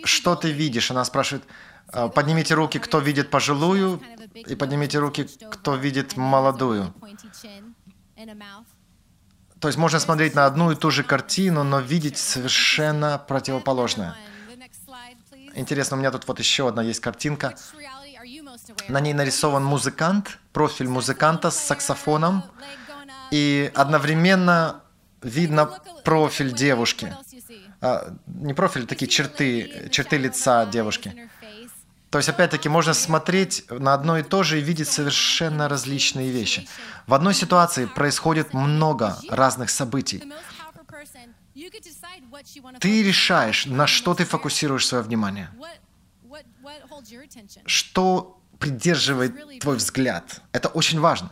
что 0.04 0.36
ты 0.36 0.52
видишь? 0.52 0.90
Она 0.90 1.04
спрашивает, 1.04 1.44
«А, 1.92 2.08
поднимите 2.08 2.54
руки, 2.54 2.78
кто 2.78 3.00
видит 3.00 3.30
пожилую, 3.30 4.00
и 4.34 4.54
поднимите 4.54 4.98
руки, 4.98 5.28
кто 5.50 5.74
видит 5.74 6.16
молодую. 6.16 6.94
То 9.60 9.68
есть 9.68 9.78
можно 9.78 10.00
смотреть 10.00 10.34
на 10.34 10.46
одну 10.46 10.70
и 10.70 10.74
ту 10.74 10.90
же 10.90 11.02
картину, 11.02 11.64
но 11.64 11.80
видеть 11.80 12.16
совершенно 12.16 13.18
противоположное. 13.18 14.16
Интересно, 15.54 15.96
у 15.96 16.00
меня 16.00 16.10
тут 16.10 16.26
вот 16.26 16.38
еще 16.38 16.68
одна 16.68 16.82
есть 16.82 17.00
картинка. 17.00 17.54
На 18.88 19.00
ней 19.00 19.12
нарисован 19.12 19.64
музыкант, 19.64 20.38
профиль 20.52 20.88
музыканта 20.88 21.50
с 21.50 21.58
саксофоном, 21.58 22.44
и 23.30 23.70
одновременно 23.74 24.82
видно 25.22 25.66
профиль 26.04 26.52
девушки. 26.52 27.14
А, 27.80 28.14
не 28.26 28.54
профиль, 28.54 28.86
такие 28.86 29.08
черты, 29.08 29.88
черты 29.90 30.16
лица 30.16 30.66
девушки. 30.66 31.30
То 32.10 32.18
есть, 32.18 32.28
опять-таки, 32.28 32.68
можно 32.68 32.92
смотреть 32.92 33.64
на 33.70 33.94
одно 33.94 34.18
и 34.18 34.22
то 34.22 34.42
же 34.42 34.58
и 34.58 34.62
видеть 34.62 34.88
совершенно 34.88 35.68
различные 35.68 36.30
вещи. 36.30 36.68
В 37.06 37.14
одной 37.14 37.34
ситуации 37.34 37.86
происходит 37.86 38.52
много 38.52 39.16
разных 39.30 39.70
событий. 39.70 40.24
Ты 42.80 43.02
решаешь, 43.04 43.66
на 43.66 43.86
что 43.86 44.14
ты 44.14 44.24
фокусируешь 44.24 44.86
свое 44.86 45.04
внимание. 45.04 45.50
Что 47.64 48.40
придерживает 48.58 49.60
твой 49.60 49.76
взгляд. 49.76 50.42
Это 50.52 50.68
очень 50.68 51.00
важно. 51.00 51.30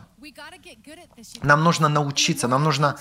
Нам 1.41 1.63
нужно 1.63 1.89
научиться, 1.89 2.47
нам 2.47 2.63
нужно 2.63 2.97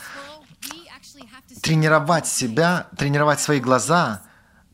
тренировать 1.63 2.27
себя, 2.27 2.89
тренировать 2.97 3.41
свои 3.41 3.61
глаза, 3.61 4.23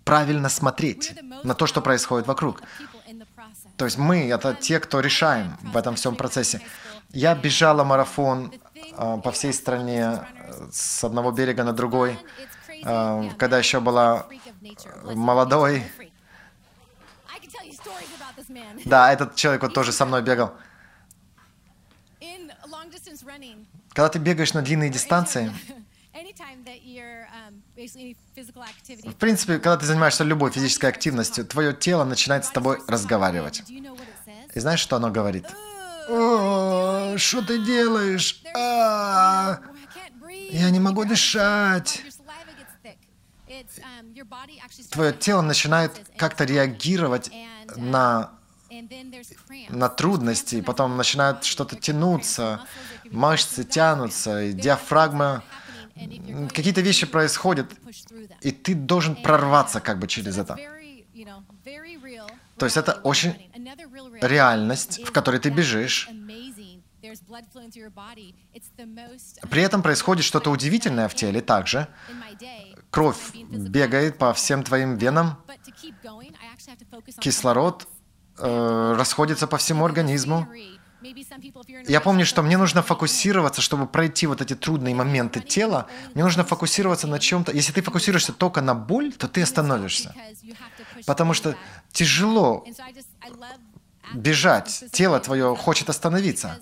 правильно 0.05 0.49
смотреть 0.49 1.15
на 1.45 1.55
то, 1.55 1.67
что 1.67 1.81
происходит 1.81 2.27
вокруг. 2.27 2.63
То 3.77 3.85
есть 3.87 3.99
мы— 3.99 4.29
это 4.31 4.55
те, 4.55 4.79
кто 4.79 5.01
решаем 5.01 5.57
в 5.63 5.77
этом 5.77 5.97
всем 5.97 6.17
процессе. 6.17 6.61
Я 7.11 7.35
бежала 7.35 7.85
марафон 7.85 8.53
э, 8.75 9.21
по 9.23 9.31
всей 9.33 9.53
стране 9.53 10.27
э, 10.37 10.69
с 10.73 11.05
одного 11.05 11.33
берега 11.33 11.65
на 11.65 11.73
другой, 11.73 12.19
э, 12.69 13.31
когда 13.39 13.59
еще 13.59 13.81
была 13.81 14.27
молодой. 15.05 15.85
Да, 18.85 19.13
этот 19.13 19.35
человек 19.35 19.63
вот 19.63 19.75
тоже 19.75 19.93
со 19.93 20.07
мной 20.07 20.23
бегал. 20.23 20.55
Когда 23.91 24.09
ты 24.09 24.19
бегаешь 24.19 24.55
на 24.55 24.63
длинные 24.63 24.91
дистанции, 24.91 25.53
в 29.11 29.17
принципе, 29.17 29.55
когда 29.55 29.77
ты 29.77 29.87
занимаешься 29.87 30.23
любой 30.25 30.53
физической 30.53 30.87
активностью, 30.87 31.45
твое 31.45 31.75
тело 31.75 32.05
начинает 32.05 32.45
с 32.45 32.51
тобой 32.51 32.79
разговаривать. 32.87 33.63
И 34.55 34.61
знаешь, 34.61 34.81
что 34.81 34.97
оно 34.97 35.11
говорит? 35.11 35.47
Что 36.07 37.43
ты 37.47 37.59
делаешь? 37.65 38.43
А, 38.57 39.61
я 40.51 40.71
не 40.71 40.79
могу 40.79 41.05
дышать. 41.05 42.03
Твое 44.91 45.13
тело 45.13 45.43
начинает 45.43 45.93
как-то 46.17 46.45
реагировать 46.45 47.31
на 47.77 48.31
на 49.69 49.89
трудности, 49.89 50.61
потом 50.61 50.97
начинает 50.97 51.45
что-то 51.45 51.77
тянуться, 51.77 52.61
мышцы 53.11 53.63
тянутся, 53.65 54.43
и 54.43 54.53
диафрагма 54.53 55.45
какие-то 56.53 56.81
вещи 56.81 57.07
происходят, 57.07 57.71
и 58.41 58.51
ты 58.51 58.75
должен 58.75 59.17
прорваться 59.17 59.81
как 59.81 59.99
бы 59.99 60.07
через 60.07 60.39
это. 60.39 60.57
То 62.59 62.67
есть 62.67 62.77
это 62.77 63.01
очень 63.05 63.51
реальность, 64.21 65.05
в 65.05 65.13
которой 65.13 65.41
ты 65.41 65.51
бежишь. 65.51 66.09
При 69.51 69.63
этом 69.63 69.83
происходит 69.83 70.25
что-то 70.25 70.51
удивительное 70.51 71.09
в 71.09 71.15
теле 71.15 71.41
также. 71.41 71.89
Кровь 72.91 73.35
бегает 73.35 74.19
по 74.19 74.33
всем 74.33 74.63
твоим 74.63 74.97
венам, 74.97 75.39
кислород 77.21 77.87
э, 78.39 78.95
расходится 78.97 79.47
по 79.47 79.59
всему 79.59 79.85
организму. 79.85 80.49
Я 81.87 82.01
помню, 82.01 82.25
что 82.27 82.43
мне 82.43 82.57
нужно 82.57 82.83
фокусироваться, 82.83 83.61
чтобы 83.61 83.87
пройти 83.87 84.27
вот 84.27 84.41
эти 84.41 84.55
трудные 84.55 84.95
моменты 84.95 85.41
тела. 85.41 85.87
Мне 86.15 86.25
нужно 86.25 86.45
фокусироваться 86.45 87.07
на 87.07 87.19
чем-то. 87.19 87.53
Если 87.53 87.73
ты 87.73 87.83
фокусируешься 87.83 88.33
только 88.33 88.61
на 88.61 88.75
боль, 88.75 89.13
то 89.13 89.29
ты 89.29 89.43
остановишься. 89.43 90.15
Потому 91.07 91.35
что 91.35 91.57
тяжело 91.93 92.65
бежать. 94.15 94.85
Тело 94.93 95.21
твое 95.21 95.55
хочет 95.57 95.91
остановиться. 95.91 96.61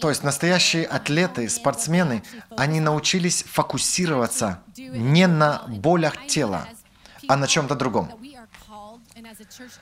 То 0.00 0.08
есть 0.08 0.22
настоящие 0.22 0.84
атлеты, 0.84 1.48
спортсмены, 1.48 2.22
они 2.56 2.80
научились 2.80 3.44
фокусироваться 3.44 4.62
не 4.76 5.26
на 5.26 5.62
болях 5.68 6.26
тела, 6.26 6.66
а 7.28 7.36
на 7.36 7.46
чем-то 7.46 7.74
другом. 7.74 8.10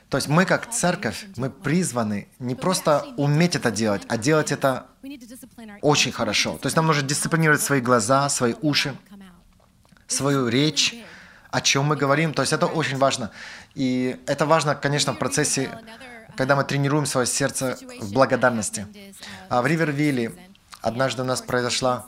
То 0.08 0.16
есть 0.16 0.28
мы 0.28 0.44
как 0.44 0.70
церковь, 0.70 1.26
мы 1.36 1.50
призваны 1.50 2.28
не 2.38 2.54
просто 2.54 3.04
уметь 3.16 3.56
это 3.56 3.70
делать, 3.70 4.02
а 4.08 4.16
делать 4.16 4.52
это 4.52 4.86
очень 5.80 6.12
хорошо. 6.12 6.58
То 6.58 6.66
есть 6.66 6.76
нам 6.76 6.86
нужно 6.86 7.02
дисциплинировать 7.02 7.62
свои 7.62 7.80
глаза, 7.80 8.28
свои 8.28 8.54
уши, 8.62 8.96
свою 10.06 10.48
речь, 10.48 10.94
о 11.50 11.60
чем 11.60 11.84
мы 11.84 11.96
говорим. 11.96 12.32
То 12.34 12.42
есть 12.42 12.52
это 12.52 12.66
очень 12.66 12.98
важно. 12.98 13.30
И 13.74 14.16
это 14.26 14.46
важно, 14.46 14.74
конечно, 14.74 15.12
в 15.12 15.18
процессе, 15.18 15.70
когда 16.36 16.56
мы 16.56 16.64
тренируем 16.64 17.06
свое 17.06 17.26
сердце 17.26 17.78
в 18.00 18.12
благодарности. 18.12 18.86
А 19.48 19.62
в 19.62 19.66
Ривервилле 19.66 20.32
однажды 20.80 21.22
у 21.22 21.24
нас 21.24 21.42
произошла 21.42 22.06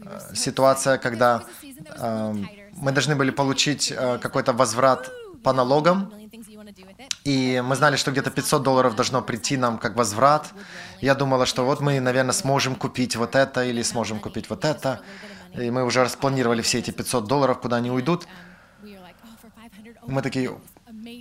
э, 0.00 0.34
ситуация, 0.34 0.98
когда 0.98 1.44
э, 1.62 2.34
мы 2.72 2.92
должны 2.92 3.14
были 3.14 3.30
получить 3.30 3.92
э, 3.92 4.18
какой-то 4.18 4.52
возврат 4.52 5.10
по 5.42 5.52
налогам, 5.52 6.12
и 7.28 7.60
мы 7.60 7.76
знали, 7.76 7.96
что 7.96 8.10
где-то 8.10 8.30
500 8.30 8.62
долларов 8.62 8.96
должно 8.96 9.20
прийти 9.20 9.58
нам 9.58 9.76
как 9.76 9.96
возврат. 9.96 10.46
Я 11.02 11.14
думала, 11.14 11.44
что 11.44 11.62
вот 11.66 11.80
мы, 11.80 12.00
наверное, 12.00 12.32
сможем 12.32 12.74
купить 12.74 13.16
вот 13.16 13.34
это 13.36 13.64
или 13.64 13.82
сможем 13.82 14.18
купить 14.18 14.48
вот 14.48 14.64
это. 14.64 15.02
И 15.52 15.70
мы 15.70 15.84
уже 15.84 16.02
распланировали 16.02 16.62
все 16.62 16.78
эти 16.78 16.90
500 16.90 17.26
долларов, 17.26 17.60
куда 17.60 17.76
они 17.76 17.90
уйдут. 17.90 18.26
Мы 20.06 20.22
такие, 20.22 20.58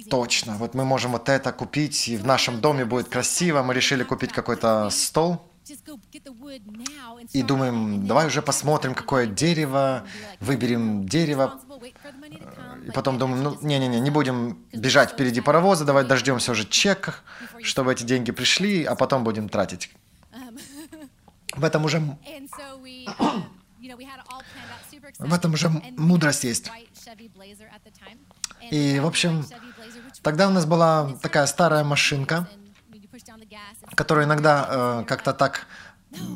точно, 0.10 0.56
вот 0.56 0.76
мы 0.76 0.86
можем 0.86 1.12
вот 1.12 1.28
это 1.28 1.52
купить, 1.52 2.08
и 2.08 2.16
в 2.16 2.26
нашем 2.26 2.62
доме 2.62 2.86
будет 2.86 3.10
красиво. 3.10 3.62
Мы 3.62 3.74
решили 3.74 4.04
купить 4.04 4.32
какой-то 4.32 4.90
стол. 4.90 5.42
И 7.34 7.44
думаем, 7.44 8.08
давай 8.08 8.28
уже 8.28 8.42
посмотрим, 8.42 8.96
какое 8.96 9.26
дерево, 9.26 10.04
выберем 10.40 11.06
дерево, 11.06 11.60
и 12.88 12.92
потом 12.92 13.18
думаем, 13.18 13.44
ну, 13.44 13.58
не-не-не, 13.62 14.00
не 14.00 14.10
будем 14.12 14.66
бежать 14.72 15.12
впереди 15.12 15.42
паровоза, 15.42 15.86
давай 15.86 16.06
дождемся 16.06 16.52
уже 16.52 16.66
чек, 16.66 17.24
чтобы 17.62 17.92
эти 17.92 18.04
деньги 18.04 18.32
пришли, 18.32 18.84
а 18.84 18.96
потом 18.96 19.24
будем 19.24 19.50
тратить. 19.50 19.92
В 21.56 21.64
этом 21.64 21.86
уже... 21.86 22.02
В 25.20 25.34
этом 25.34 25.54
уже 25.54 25.70
мудрость 25.98 26.44
есть. 26.44 26.72
И, 28.72 29.00
в 29.00 29.06
общем, 29.06 29.46
тогда 30.22 30.48
у 30.48 30.52
нас 30.52 30.66
была 30.66 31.14
такая 31.22 31.46
старая 31.46 31.84
машинка, 31.84 32.48
которая 33.96 34.26
иногда 34.26 34.68
э, 34.70 35.06
как-то 35.08 35.34
так, 35.34 35.68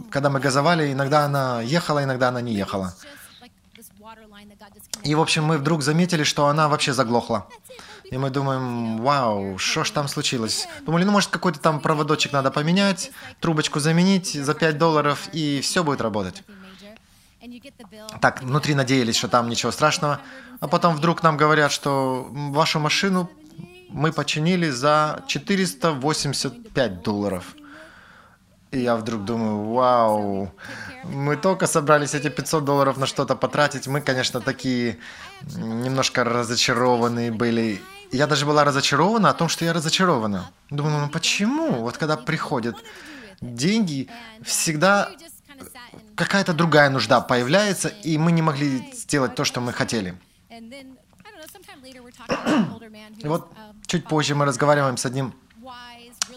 когда 0.09 0.29
мы 0.29 0.39
газовали, 0.39 0.91
иногда 0.91 1.25
она 1.25 1.61
ехала, 1.61 2.03
иногда 2.03 2.29
она 2.29 2.41
не 2.41 2.53
ехала. 2.53 2.93
И, 5.03 5.15
в 5.15 5.21
общем, 5.21 5.45
мы 5.45 5.57
вдруг 5.57 5.81
заметили, 5.81 6.23
что 6.23 6.47
она 6.47 6.67
вообще 6.67 6.93
заглохла. 6.93 7.47
И 8.11 8.17
мы 8.17 8.29
думаем, 8.29 8.97
вау, 8.97 9.57
что 9.57 9.83
ж 9.83 9.91
там 9.91 10.07
случилось? 10.07 10.67
Думали, 10.85 11.05
ну, 11.05 11.11
может, 11.11 11.29
какой-то 11.29 11.59
там 11.59 11.79
проводочек 11.79 12.33
надо 12.33 12.51
поменять, 12.51 13.11
трубочку 13.39 13.79
заменить 13.79 14.33
за 14.33 14.53
5 14.53 14.77
долларов, 14.77 15.29
и 15.31 15.61
все 15.61 15.83
будет 15.83 16.01
работать. 16.01 16.43
Так, 18.19 18.43
внутри 18.43 18.75
надеялись, 18.75 19.15
что 19.15 19.27
там 19.27 19.49
ничего 19.49 19.71
страшного. 19.71 20.19
А 20.59 20.67
потом 20.67 20.95
вдруг 20.95 21.23
нам 21.23 21.37
говорят, 21.37 21.71
что 21.71 22.27
вашу 22.29 22.79
машину 22.79 23.29
мы 23.89 24.11
починили 24.11 24.69
за 24.69 25.23
485 25.27 27.01
долларов. 27.01 27.55
И 28.71 28.79
я 28.79 28.95
вдруг 28.95 29.25
думаю, 29.25 29.73
вау, 29.73 30.51
мы 31.03 31.35
только 31.35 31.67
собрались 31.67 32.13
эти 32.13 32.29
500 32.29 32.63
долларов 32.63 32.97
на 32.97 33.05
что-то 33.05 33.35
потратить. 33.35 33.87
Мы, 33.87 33.99
конечно, 33.99 34.39
такие 34.39 34.97
немножко 35.57 36.23
разочарованные 36.23 37.31
были. 37.31 37.81
Я 38.11 38.27
даже 38.27 38.45
была 38.45 38.63
разочарована 38.63 39.29
о 39.29 39.33
том, 39.33 39.49
что 39.49 39.65
я 39.65 39.73
разочарована. 39.73 40.51
Думаю, 40.69 41.01
ну 41.01 41.09
почему? 41.09 41.81
Вот 41.81 41.97
когда 41.97 42.15
приходят 42.15 42.75
деньги, 43.41 44.07
всегда 44.41 45.09
какая-то 46.15 46.53
другая 46.53 46.89
нужда 46.89 47.19
появляется, 47.19 47.89
и 47.89 48.17
мы 48.17 48.31
не 48.31 48.41
могли 48.41 48.93
сделать 48.93 49.35
то, 49.35 49.43
что 49.43 49.59
мы 49.59 49.73
хотели. 49.73 50.17
И 53.19 53.27
вот 53.27 53.51
чуть 53.85 54.07
позже 54.07 54.33
мы 54.35 54.45
разговариваем 54.45 54.95
с 54.95 55.05
одним 55.05 55.33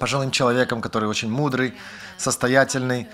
пожилым 0.05 0.31
человеком, 0.31 0.83
который 0.83 1.09
очень 1.09 1.31
мудрый, 1.31 1.73
состоятельный, 2.19 3.09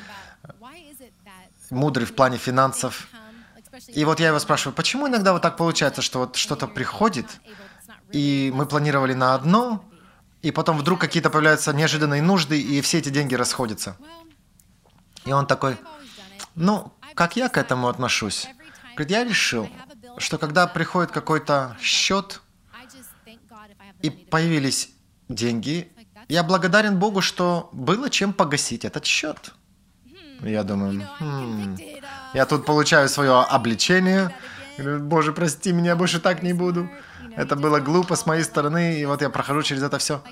мудрый 1.71 2.05
в 2.05 2.17
плане 2.17 2.37
финансов. 2.37 3.07
И 3.87 4.05
вот 4.05 4.19
я 4.19 4.27
его 4.29 4.41
спрашиваю, 4.41 4.75
почему 4.75 5.07
иногда 5.07 5.33
вот 5.33 5.41
так 5.41 5.57
получается, 5.57 6.03
что 6.03 6.19
вот 6.19 6.35
что-то 6.35 6.67
приходит, 6.67 7.27
и 8.11 8.51
мы 8.53 8.67
планировали 8.67 9.15
на 9.15 9.37
одно, 9.37 9.85
и 10.43 10.51
потом 10.51 10.79
вдруг 10.79 11.01
какие-то 11.01 11.31
появляются 11.31 11.73
неожиданные 11.73 12.23
нужды, 12.23 12.61
и 12.61 12.81
все 12.81 12.99
эти 12.99 13.11
деньги 13.11 13.37
расходятся. 13.37 13.97
И 15.25 15.33
он 15.33 15.47
такой, 15.47 15.77
ну, 16.57 16.93
как 17.15 17.37
я 17.37 17.49
к 17.49 17.57
этому 17.57 17.87
отношусь? 17.87 18.49
Говорит, 18.97 19.13
я 19.13 19.23
решил, 19.23 19.69
что 20.19 20.39
когда 20.39 20.67
приходит 20.67 21.13
какой-то 21.13 21.77
счет, 21.81 22.41
и 24.03 24.11
появились 24.11 24.91
деньги, 25.29 25.93
я 26.31 26.45
благодарен 26.45 26.99
Богу, 26.99 27.21
что 27.21 27.69
было 27.73 28.09
чем 28.09 28.33
погасить 28.33 28.85
этот 28.85 29.05
счет. 29.05 29.53
Я 30.43 30.63
думаю, 30.63 31.07
хм, 31.19 31.77
я 32.35 32.47
тут 32.47 32.65
получаю 32.65 33.09
свое 33.09 33.43
обличение. 33.43 34.35
Боже, 34.79 35.33
прости 35.33 35.73
меня, 35.73 35.97
больше 35.97 36.21
так 36.21 36.43
не 36.43 36.53
буду. 36.53 36.89
Это 37.37 37.57
было 37.57 37.81
глупо 37.81 38.15
с 38.15 38.27
моей 38.27 38.45
стороны, 38.45 39.01
и 39.01 39.05
вот 39.07 39.23
я 39.23 39.29
прохожу 39.29 39.63
через 39.63 39.83
это 39.83 39.99
все. 39.99 40.23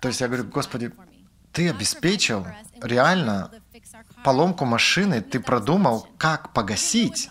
То 0.00 0.08
есть 0.08 0.20
я 0.20 0.28
говорю, 0.28 0.44
Господи, 0.44 0.92
ты 1.52 1.68
обеспечил 1.68 2.46
реально 2.82 3.50
поломку 4.24 4.64
машины, 4.64 5.20
ты 5.20 5.40
продумал, 5.40 6.08
как 6.16 6.52
погасить. 6.52 7.30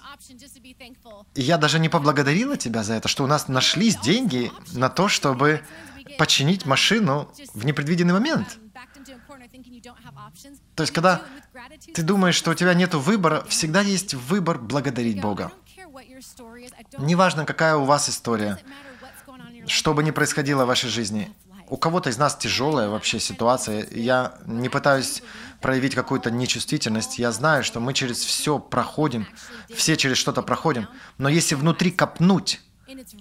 И 1.33 1.41
я 1.41 1.57
даже 1.57 1.79
не 1.79 1.89
поблагодарила 1.89 2.57
тебя 2.57 2.83
за 2.83 2.93
это, 2.93 3.07
что 3.07 3.23
у 3.23 3.27
нас 3.27 3.47
нашлись 3.47 3.97
деньги 3.97 4.51
на 4.73 4.89
то, 4.89 5.07
чтобы 5.07 5.61
починить 6.19 6.65
машину 6.65 7.31
в 7.53 7.65
непредвиденный 7.65 8.13
момент. 8.13 8.59
То 10.75 10.83
есть, 10.83 10.91
когда 10.91 11.21
ты 11.93 12.03
думаешь, 12.03 12.35
что 12.35 12.51
у 12.51 12.53
тебя 12.53 12.73
нет 12.73 12.93
выбора, 12.93 13.45
всегда 13.47 13.79
есть 13.79 14.13
выбор 14.13 14.59
благодарить 14.59 15.21
Бога. 15.21 15.53
Неважно, 16.97 17.45
какая 17.45 17.77
у 17.77 17.85
вас 17.85 18.09
история, 18.09 18.59
что 19.65 19.93
бы 19.93 20.03
ни 20.03 20.11
происходило 20.11 20.65
в 20.65 20.67
вашей 20.67 20.89
жизни, 20.89 21.33
у 21.69 21.77
кого-то 21.77 22.09
из 22.09 22.17
нас 22.17 22.35
тяжелая 22.35 22.89
вообще 22.89 23.19
ситуация. 23.19 23.87
Я 23.91 24.33
не 24.45 24.67
пытаюсь 24.67 25.23
проявить 25.61 25.95
какую-то 25.95 26.31
нечувствительность. 26.31 27.19
Я 27.19 27.31
знаю, 27.31 27.63
что 27.63 27.79
мы 27.79 27.93
через 27.93 28.17
все 28.25 28.59
проходим, 28.59 29.25
все 29.73 29.95
через 29.95 30.17
что-то 30.17 30.41
проходим. 30.41 30.87
Но 31.17 31.29
если 31.29 31.55
внутри 31.55 31.91
копнуть, 31.91 32.59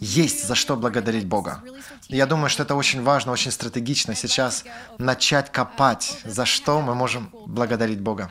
есть 0.00 0.46
за 0.46 0.54
что 0.54 0.76
благодарить 0.76 1.26
Бога. 1.26 1.62
Я 2.08 2.26
думаю, 2.26 2.50
что 2.50 2.62
это 2.62 2.74
очень 2.74 3.02
важно, 3.02 3.32
очень 3.32 3.50
стратегично 3.50 4.14
сейчас 4.14 4.64
начать 4.98 5.50
копать, 5.52 6.20
за 6.24 6.44
что 6.46 6.80
мы 6.80 6.94
можем 6.94 7.30
благодарить 7.46 8.00
Бога. 8.00 8.30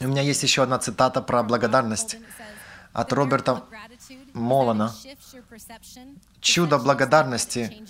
у 0.00 0.06
меня 0.08 0.22
есть 0.22 0.42
еще 0.42 0.62
одна 0.62 0.78
цитата 0.78 1.20
про 1.22 1.42
благодарность 1.42 2.16
от 2.92 3.12
Роберта 3.12 3.64
Молана. 4.32 4.94
Чудо 6.40 6.78
благодарности, 6.78 7.82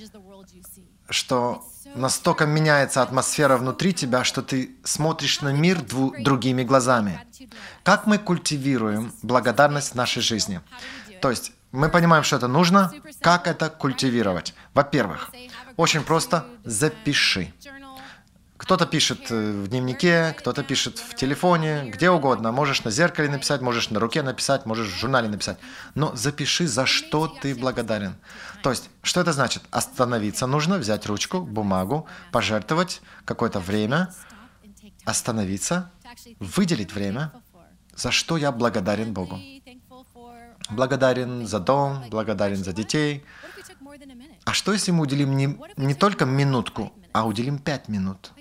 что 1.08 1.64
настолько 1.94 2.46
меняется 2.46 3.02
атмосфера 3.02 3.56
внутри 3.56 3.92
тебя, 3.92 4.24
что 4.24 4.42
ты 4.42 4.76
смотришь 4.84 5.40
на 5.40 5.52
мир 5.52 5.78
дву- 5.78 6.14
другими 6.22 6.62
глазами. 6.62 7.20
Как 7.82 8.06
мы 8.06 8.18
культивируем 8.18 9.12
благодарность 9.22 9.92
в 9.92 9.94
нашей 9.94 10.22
жизни? 10.22 10.60
То 11.20 11.30
есть 11.30 11.52
мы 11.72 11.88
понимаем, 11.88 12.22
что 12.22 12.36
это 12.36 12.48
нужно. 12.48 12.92
Как 13.20 13.46
это 13.46 13.70
культивировать? 13.70 14.54
Во-первых, 14.74 15.30
очень 15.76 16.02
просто 16.02 16.46
запиши. 16.64 17.52
Кто-то 18.62 18.86
пишет 18.86 19.28
э, 19.30 19.52
в 19.64 19.66
дневнике, 19.66 20.36
кто-то 20.38 20.62
пишет 20.62 21.00
в 21.00 21.16
телефоне, 21.16 21.90
где 21.90 22.10
угодно. 22.10 22.52
Можешь 22.52 22.84
на 22.84 22.92
зеркале 22.92 23.28
написать, 23.28 23.60
можешь 23.60 23.90
на 23.90 23.98
руке 23.98 24.22
написать, 24.22 24.66
можешь 24.66 24.86
в 24.86 24.96
журнале 24.96 25.28
написать. 25.28 25.58
Но 25.96 26.14
запиши, 26.14 26.68
за 26.68 26.86
что 26.86 27.26
ты 27.26 27.56
благодарен. 27.56 28.14
То 28.62 28.70
есть, 28.70 28.88
что 29.02 29.20
это 29.20 29.32
значит? 29.32 29.64
Остановиться 29.72 30.46
нужно, 30.46 30.78
взять 30.78 31.06
ручку, 31.06 31.40
бумагу, 31.40 32.06
пожертвовать 32.30 33.02
какое-то 33.24 33.58
время, 33.58 34.14
остановиться, 35.04 35.90
выделить 36.38 36.94
время, 36.94 37.32
за 37.96 38.12
что 38.12 38.36
я 38.36 38.52
благодарен 38.52 39.12
Богу. 39.12 39.40
Благодарен 40.72 41.46
за 41.46 41.60
дом, 41.60 42.04
благодарен 42.10 42.62
за 42.64 42.72
детей. 42.72 43.24
А 44.44 44.52
что, 44.52 44.72
если 44.72 44.90
мы 44.90 45.02
уделим 45.02 45.36
не, 45.36 45.58
не 45.76 45.94
только 45.94 46.24
минутку, 46.24 46.92
а 47.12 47.26
уделим 47.26 47.58
пять 47.58 47.88
минут? 47.88 48.32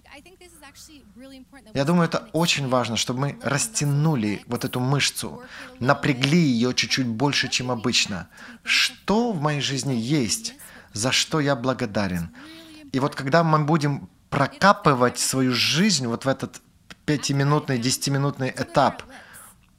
Я 1.74 1.86
думаю, 1.86 2.08
это 2.08 2.30
очень 2.34 2.68
важно, 2.68 2.98
чтобы 2.98 3.20
мы 3.20 3.40
растянули 3.44 4.44
вот 4.48 4.66
эту 4.66 4.80
мышцу, 4.80 5.42
напрягли 5.80 6.40
ее 6.40 6.74
чуть-чуть 6.74 7.08
больше, 7.08 7.50
чем 7.50 7.72
обычно. 7.72 8.28
Что 8.64 9.32
в 9.32 9.42
моей 9.42 9.62
жизни 9.62 9.94
есть, 9.94 10.56
за 10.94 11.12
что 11.12 11.40
я 11.40 11.56
благодарен? 11.56 12.32
И 12.92 13.00
вот 13.00 13.16
когда 13.16 13.44
мы 13.44 13.60
будем 13.60 14.10
прокапывать 14.30 15.20
свою 15.20 15.54
жизнь 15.54 16.08
вот 16.08 16.26
в 16.26 16.28
этот 16.28 16.62
пятиминутный, 17.06 17.78
десятиминутный 17.78 18.50
этап, 18.50 19.04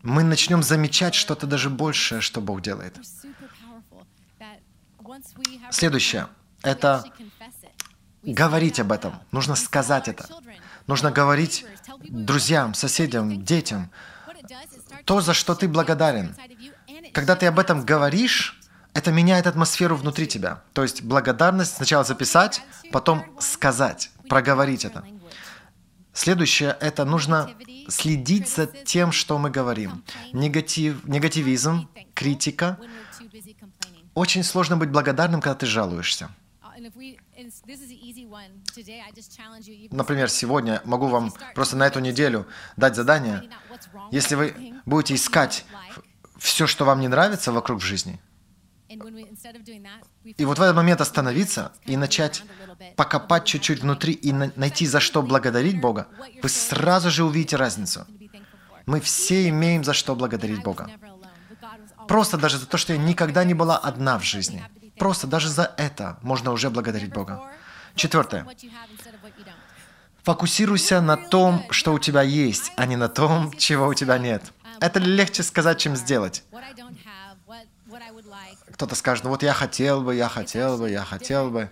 мы 0.03 0.23
начнем 0.23 0.63
замечать 0.63 1.15
что-то 1.15 1.47
даже 1.47 1.71
большее, 1.71 2.21
что 2.21 2.41
Бог 2.41 2.61
делает. 2.63 2.97
Следующее— 5.71 6.29
это 6.63 7.05
говорить 8.23 8.81
об 8.81 8.93
этом. 8.93 9.15
Нужно 9.31 9.55
сказать 9.55 10.09
это. 10.09 10.27
Нужно 10.87 11.11
говорить 11.11 11.65
друзьям, 12.01 12.75
соседям, 12.75 13.45
детям 13.45 13.91
то, 15.05 15.21
за 15.21 15.35
что 15.35 15.55
ты 15.55 15.69
благодарен. 15.69 16.35
Когда 17.13 17.37
ты 17.37 17.47
об 17.47 17.59
этом 17.59 17.85
говоришь, 17.85 18.59
это 18.95 19.11
меняет 19.11 19.47
атмосферу 19.47 19.97
внутри 19.97 20.27
тебя. 20.27 20.63
То 20.73 20.83
есть 20.83 21.03
благодарность 21.03 21.77
сначала 21.77 22.05
записать, 22.05 22.63
потом 22.91 23.25
сказать, 23.41 24.11
проговорить 24.29 24.85
это. 24.85 25.05
Следующее– 26.13 26.77
это 26.81 27.05
нужно 27.05 27.51
следить 27.89 28.49
за 28.49 28.67
тем, 28.67 29.13
что 29.13 29.39
мы 29.39 29.51
говорим. 29.51 30.05
Негатив, 30.33 31.05
негативизм, 31.05 31.89
критика. 32.15 32.79
Очень 34.15 34.45
сложно 34.45 34.77
быть 34.77 34.91
благодарным, 34.91 35.41
когда 35.41 35.55
ты 35.55 35.67
жалуешься. 35.67 36.31
Например, 39.91 40.29
сегодня 40.29 40.83
могу 40.85 41.07
вам 41.07 41.33
просто 41.55 41.77
на 41.77 41.87
эту 41.87 42.01
неделю 42.01 42.47
дать 42.77 42.95
задание. 42.95 43.49
Если 44.11 44.35
вы 44.35 44.75
будете 44.85 45.15
искать 45.15 45.65
все, 46.39 46.67
что 46.67 46.85
вам 46.85 47.01
не 47.01 47.09
нравится 47.09 47.53
вокруг 47.53 47.81
в 47.81 47.85
жизни, 47.85 48.21
и 50.25 50.45
вот 50.45 50.59
в 50.59 50.63
этот 50.63 50.77
момент 50.77 51.01
остановиться 51.01 51.73
и 51.85 51.97
начать 51.97 52.43
покопать 52.97 53.45
чуть-чуть 53.45 53.81
внутри 53.81 54.13
и 54.13 54.33
найти 54.33 54.87
за 54.87 55.01
что 55.01 55.23
благодарить 55.23 55.81
Бога, 55.81 56.09
вы 56.43 56.49
сразу 56.49 57.11
же 57.11 57.25
увидите 57.25 57.57
разницу. 57.57 58.07
Мы 58.87 59.01
все 59.01 59.49
имеем 59.49 59.85
за 59.85 59.95
что 59.95 60.15
благодарить 60.15 60.63
Бога. 60.63 60.91
Просто 62.09 62.37
даже 62.37 62.59
за 62.59 62.67
то, 62.67 62.77
что 62.77 62.93
я 62.93 62.99
никогда 62.99 63.45
не 63.45 63.55
была 63.55 63.79
одна 63.79 64.19
в 64.19 64.25
жизни. 64.25 64.65
Просто 64.99 65.27
даже 65.27 65.49
за 65.49 65.73
это 65.77 66.19
можно 66.23 66.53
уже 66.53 66.71
благодарить 66.71 67.13
Бога. 67.13 67.43
Четвертое. 67.95 68.47
Фокусируйся 70.23 71.01
на 71.01 71.17
том, 71.17 71.65
что 71.71 71.93
у 71.93 71.99
тебя 71.99 72.23
есть, 72.23 72.73
а 72.77 72.87
не 72.87 72.97
на 72.97 73.09
том, 73.09 73.53
чего 73.57 73.89
у 73.89 73.95
тебя 73.95 74.19
нет. 74.19 74.53
Это 74.81 74.99
легче 74.99 75.43
сказать, 75.43 75.79
чем 75.79 75.97
сделать. 75.97 76.45
Кто-то 78.83 78.97
скажет, 78.97 79.23
ну 79.23 79.31
вот 79.31 79.45
я 79.45 79.53
хотел 79.53 80.03
бы, 80.03 80.13
я 80.17 80.29
хотел 80.29 80.77
бы, 80.77 80.91
я 80.91 81.05
хотел 81.05 81.51
бы. 81.51 81.71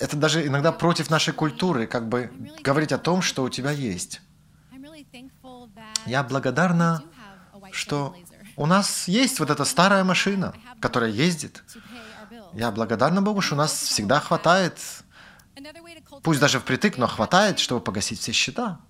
Это 0.00 0.16
даже 0.16 0.44
иногда 0.44 0.72
против 0.72 1.10
нашей 1.10 1.32
культуры, 1.32 1.86
как 1.86 2.08
бы 2.08 2.28
говорить 2.60 2.90
о 2.90 2.98
том, 2.98 3.22
что 3.22 3.44
у 3.44 3.48
тебя 3.48 3.70
есть. 3.70 4.20
Я 6.06 6.24
благодарна, 6.24 7.04
что 7.70 8.16
У 8.56 8.66
нас 8.66 9.06
есть 9.06 9.38
вот 9.38 9.48
эта 9.48 9.64
старая 9.64 10.02
машина, 10.02 10.54
которая 10.80 11.10
ездит. 11.10 11.62
Я 12.54 12.72
благодарна 12.72 13.22
Богу, 13.22 13.40
что 13.42 13.54
у 13.54 13.58
нас 13.58 13.72
всегда 13.72 14.18
хватает, 14.18 14.76
пусть 16.24 16.40
даже 16.40 16.58
впритык, 16.58 16.98
но 16.98 17.06
хватает, 17.06 17.60
чтобы 17.60 17.80
погасить 17.80 18.18
все 18.18 18.32
счета. 18.32 18.80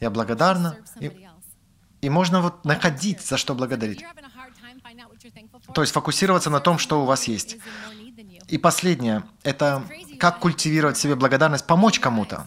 Я 0.00 0.08
благодарна. 0.08 0.78
И, 1.00 1.28
и 2.02 2.10
можно 2.10 2.42
вот 2.42 2.64
находить, 2.64 3.20
за 3.22 3.36
что 3.36 3.54
благодарить. 3.54 4.04
То 5.72 5.80
есть 5.80 5.92
фокусироваться 5.92 6.50
на 6.50 6.60
том, 6.60 6.78
что 6.78 7.02
у 7.02 7.06
вас 7.06 7.28
есть. 7.28 7.56
И 8.48 8.58
последнее– 8.58 9.22
это 9.44 9.84
как 10.18 10.40
культивировать 10.40 10.96
в 10.96 11.00
себе 11.00 11.14
благодарность, 11.14 11.66
помочь 11.66 12.00
кому-то. 12.00 12.46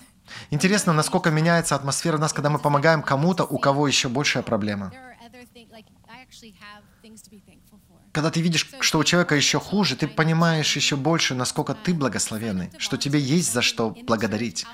Интересно, 0.52 0.92
насколько 0.94 1.32
меняется 1.32 1.76
атмосфера 1.76 2.18
у 2.18 2.20
нас, 2.20 2.34
когда 2.34 2.50
мы 2.50 2.60
помогаем 2.60 3.02
кому-то, 3.02 3.46
у 3.46 3.58
кого 3.58 3.88
еще 3.88 4.10
большая 4.10 4.44
проблема. 4.44 4.92
Когда 8.12 8.32
ты 8.32 8.42
видишь, 8.42 8.70
что 8.80 9.00
у 9.00 9.04
человека 9.04 9.36
еще 9.36 9.60
хуже, 9.60 9.96
ты 9.96 10.08
понимаешь 10.08 10.76
еще 10.76 10.96
больше, 10.96 11.34
насколько 11.34 11.74
ты 11.74 11.94
благословенный, 11.94 12.72
что 12.78 12.98
тебе 12.98 13.20
есть 13.20 13.52
за 13.52 13.62
что 13.62 13.96
благодарить. 14.04 14.66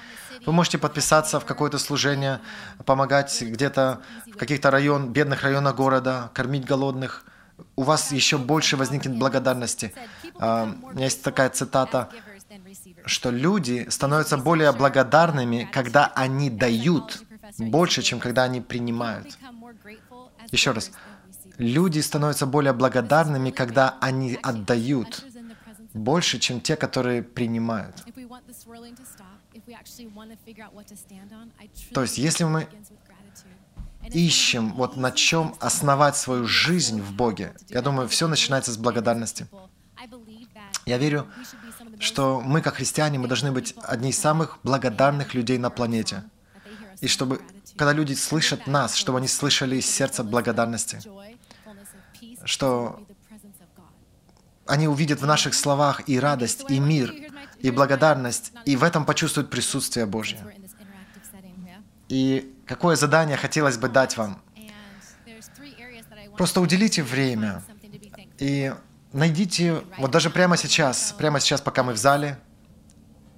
Вы 0.45 0.51
можете 0.53 0.77
подписаться 0.77 1.39
в 1.39 1.45
какое-то 1.45 1.77
служение, 1.77 2.39
помогать 2.85 3.41
где-то 3.41 4.01
в 4.27 4.37
каких-то 4.37 4.71
район, 4.71 5.09
бедных 5.09 5.43
районах 5.43 5.75
города, 5.75 6.31
кормить 6.33 6.65
голодных. 6.65 7.23
У 7.75 7.83
вас 7.83 8.11
еще 8.11 8.37
больше 8.37 8.77
возникнет 8.77 9.17
благодарности. 9.17 9.93
А, 10.39 10.73
у 10.83 10.91
меня 10.93 11.05
есть 11.05 11.23
такая 11.23 11.49
цитата, 11.49 12.09
что 13.05 13.29
люди 13.29 13.87
становятся 13.89 14.37
более 14.37 14.71
благодарными, 14.71 15.69
когда 15.71 16.11
они 16.15 16.49
дают 16.49 17.21
больше, 17.57 18.01
чем 18.01 18.19
когда 18.19 18.43
они 18.43 18.61
принимают. 18.61 19.37
Еще 20.51 20.71
раз, 20.71 20.91
Люди 21.61 21.99
становятся 21.99 22.47
более 22.47 22.73
благодарными, 22.73 23.51
когда 23.51 23.95
они 24.01 24.37
отдают 24.41 25.23
больше, 25.93 26.39
чем 26.39 26.59
те, 26.59 26.75
которые 26.75 27.21
принимают. 27.21 28.03
То 31.93 32.01
есть, 32.01 32.17
если 32.17 32.43
мы 32.43 32.67
ищем, 34.09 34.73
вот 34.73 34.97
на 34.97 35.11
чем 35.11 35.55
основать 35.59 36.15
свою 36.15 36.47
жизнь 36.47 37.01
в 37.01 37.13
Боге, 37.13 37.53
я 37.69 37.81
думаю, 37.81 38.07
все 38.07 38.27
начинается 38.27 38.71
с 38.71 38.77
благодарности. 38.77 39.47
Я 40.85 40.97
верю, 40.97 41.27
что 41.99 42.41
мы, 42.41 42.61
как 42.61 42.75
христиане, 42.75 43.19
мы 43.19 43.27
должны 43.27 43.51
быть 43.51 43.75
одни 43.83 44.09
из 44.09 44.19
самых 44.19 44.59
благодарных 44.63 45.33
людей 45.35 45.57
на 45.57 45.69
планете. 45.69 46.23
И 47.01 47.07
чтобы, 47.07 47.41
когда 47.75 47.93
люди 47.93 48.13
слышат 48.13 48.67
нас, 48.67 48.95
чтобы 48.95 49.19
они 49.19 49.27
слышали 49.27 49.77
из 49.77 49.85
сердца 49.85 50.23
благодарности. 50.23 50.99
что 52.43 52.99
они 54.65 54.87
увидят 54.87 55.19
в 55.19 55.25
наших 55.25 55.53
словах 55.53 56.07
и 56.07 56.19
радость, 56.19 56.65
и 56.69 56.79
мир, 56.79 57.13
и 57.63 57.71
благодарность, 57.71 58.53
и 58.65 58.75
в 58.75 58.83
этом 58.83 59.05
почувствуют 59.05 59.49
присутствие 59.49 60.05
Божье. 60.05 60.39
И 62.09 62.53
какое 62.65 62.95
задание 62.95 63.37
хотелось 63.37 63.77
бы 63.77 63.87
дать 63.87 64.17
вам? 64.17 64.41
Просто 66.37 66.61
уделите 66.61 67.03
время 67.03 67.63
и 68.37 68.73
найдите, 69.13 69.83
вот 69.97 70.11
даже 70.11 70.29
прямо 70.29 70.57
сейчас, 70.57 71.13
прямо 71.17 71.39
сейчас, 71.39 71.61
пока 71.61 71.83
мы 71.83 71.93
в 71.93 71.97
зале, 71.97 72.39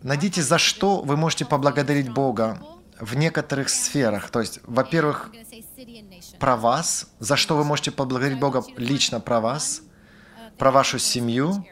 найдите, 0.01 0.41
за 0.41 0.57
что 0.57 1.01
вы 1.01 1.17
можете 1.17 1.45
поблагодарить 1.45 2.09
Бога 2.09 2.59
в 2.99 3.15
некоторых 3.15 3.69
сферах. 3.69 4.29
То 4.29 4.39
есть, 4.39 4.59
во-первых, 4.63 5.31
про 6.39 6.55
вас, 6.55 7.07
за 7.19 7.35
что 7.35 7.57
вы 7.57 7.63
можете 7.63 7.91
поблагодарить 7.91 8.39
Бога 8.39 8.63
лично 8.77 9.19
про 9.19 9.39
вас, 9.39 9.81
про 10.57 10.71
вашу 10.71 10.99
семью 10.99 11.65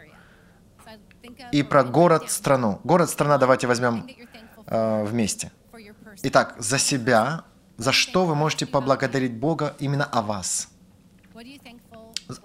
и 1.51 1.63
про 1.63 1.83
город, 1.83 2.29
страну. 2.29 2.79
Город, 2.83 3.09
страна 3.09 3.37
давайте 3.37 3.67
возьмем 3.67 4.07
э, 4.67 5.03
вместе. 5.03 5.51
Итак, 6.23 6.55
за 6.59 6.77
себя, 6.77 7.43
за 7.77 7.91
что 7.91 8.25
вы 8.25 8.35
можете 8.35 8.65
поблагодарить 8.65 9.33
Бога 9.33 9.75
именно 9.79 10.05
о 10.05 10.21
вас. 10.21 10.69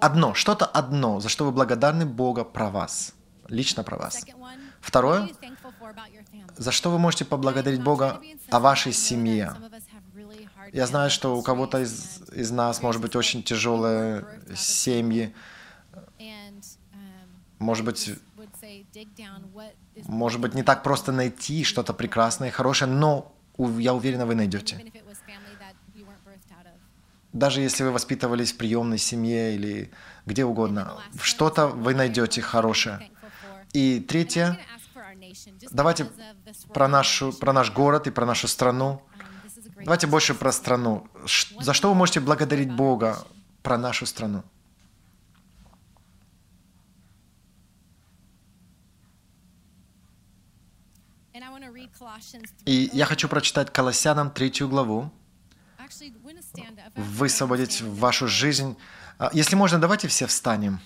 Одно, 0.00 0.34
что-то 0.34 0.66
одно, 0.66 1.20
за 1.20 1.28
что 1.28 1.44
вы 1.44 1.52
благодарны 1.52 2.06
Бога 2.06 2.44
про 2.44 2.70
вас, 2.70 3.12
лично 3.48 3.84
про 3.84 3.96
вас. 3.96 4.24
Второе, 4.80 5.28
за 6.56 6.72
что 6.72 6.90
вы 6.90 6.98
можете 6.98 7.24
поблагодарить 7.24 7.82
Бога 7.82 8.20
о 8.50 8.60
вашей 8.60 8.92
семье. 8.92 9.54
Я 10.72 10.86
знаю, 10.86 11.10
что 11.10 11.36
у 11.36 11.42
кого-то 11.42 11.80
из, 11.80 12.22
из 12.32 12.50
нас 12.50 12.82
может 12.82 13.00
быть 13.00 13.14
очень 13.16 13.42
тяжелые 13.42 14.26
семьи. 14.56 15.34
Может 17.58 17.84
быть, 17.84 18.10
может 20.08 20.40
быть, 20.40 20.54
не 20.54 20.62
так 20.62 20.82
просто 20.82 21.12
найти 21.12 21.64
что-то 21.64 21.92
прекрасное 21.92 22.48
и 22.48 22.52
хорошее, 22.52 22.90
но 22.90 23.32
я 23.58 23.94
уверена, 23.94 24.26
вы 24.26 24.34
найдете. 24.34 24.84
Даже 27.32 27.60
если 27.60 27.84
вы 27.84 27.92
воспитывались 27.92 28.52
в 28.52 28.56
приемной 28.56 28.98
семье 28.98 29.54
или 29.54 29.90
где 30.24 30.44
угодно, 30.44 30.96
что-то 31.20 31.68
вы 31.68 31.94
найдете 31.94 32.40
хорошее. 32.40 33.10
И 33.72 34.00
третье, 34.00 34.58
давайте 35.70 36.06
про, 36.72 36.88
нашу, 36.88 37.32
про 37.32 37.52
наш 37.52 37.72
город 37.72 38.06
и 38.06 38.10
про 38.10 38.24
нашу 38.24 38.48
страну. 38.48 39.02
Давайте 39.84 40.06
больше 40.06 40.34
про 40.34 40.52
страну. 40.52 41.06
За 41.60 41.74
что 41.74 41.88
вы 41.88 41.94
можете 41.94 42.20
благодарить 42.20 42.72
Бога 42.72 43.18
про 43.62 43.76
нашу 43.76 44.06
страну? 44.06 44.42
И 52.64 52.90
я 52.92 53.04
хочу 53.04 53.28
прочитать 53.28 53.72
Колоссянам 53.72 54.30
третью 54.30 54.68
главу. 54.68 55.10
Высвободить 56.94 57.80
вашу 57.80 58.28
жизнь. 58.28 58.76
А, 59.18 59.30
если 59.32 59.56
можно, 59.56 59.78
давайте 59.78 60.08
все 60.08 60.26
встанем. 60.26 60.80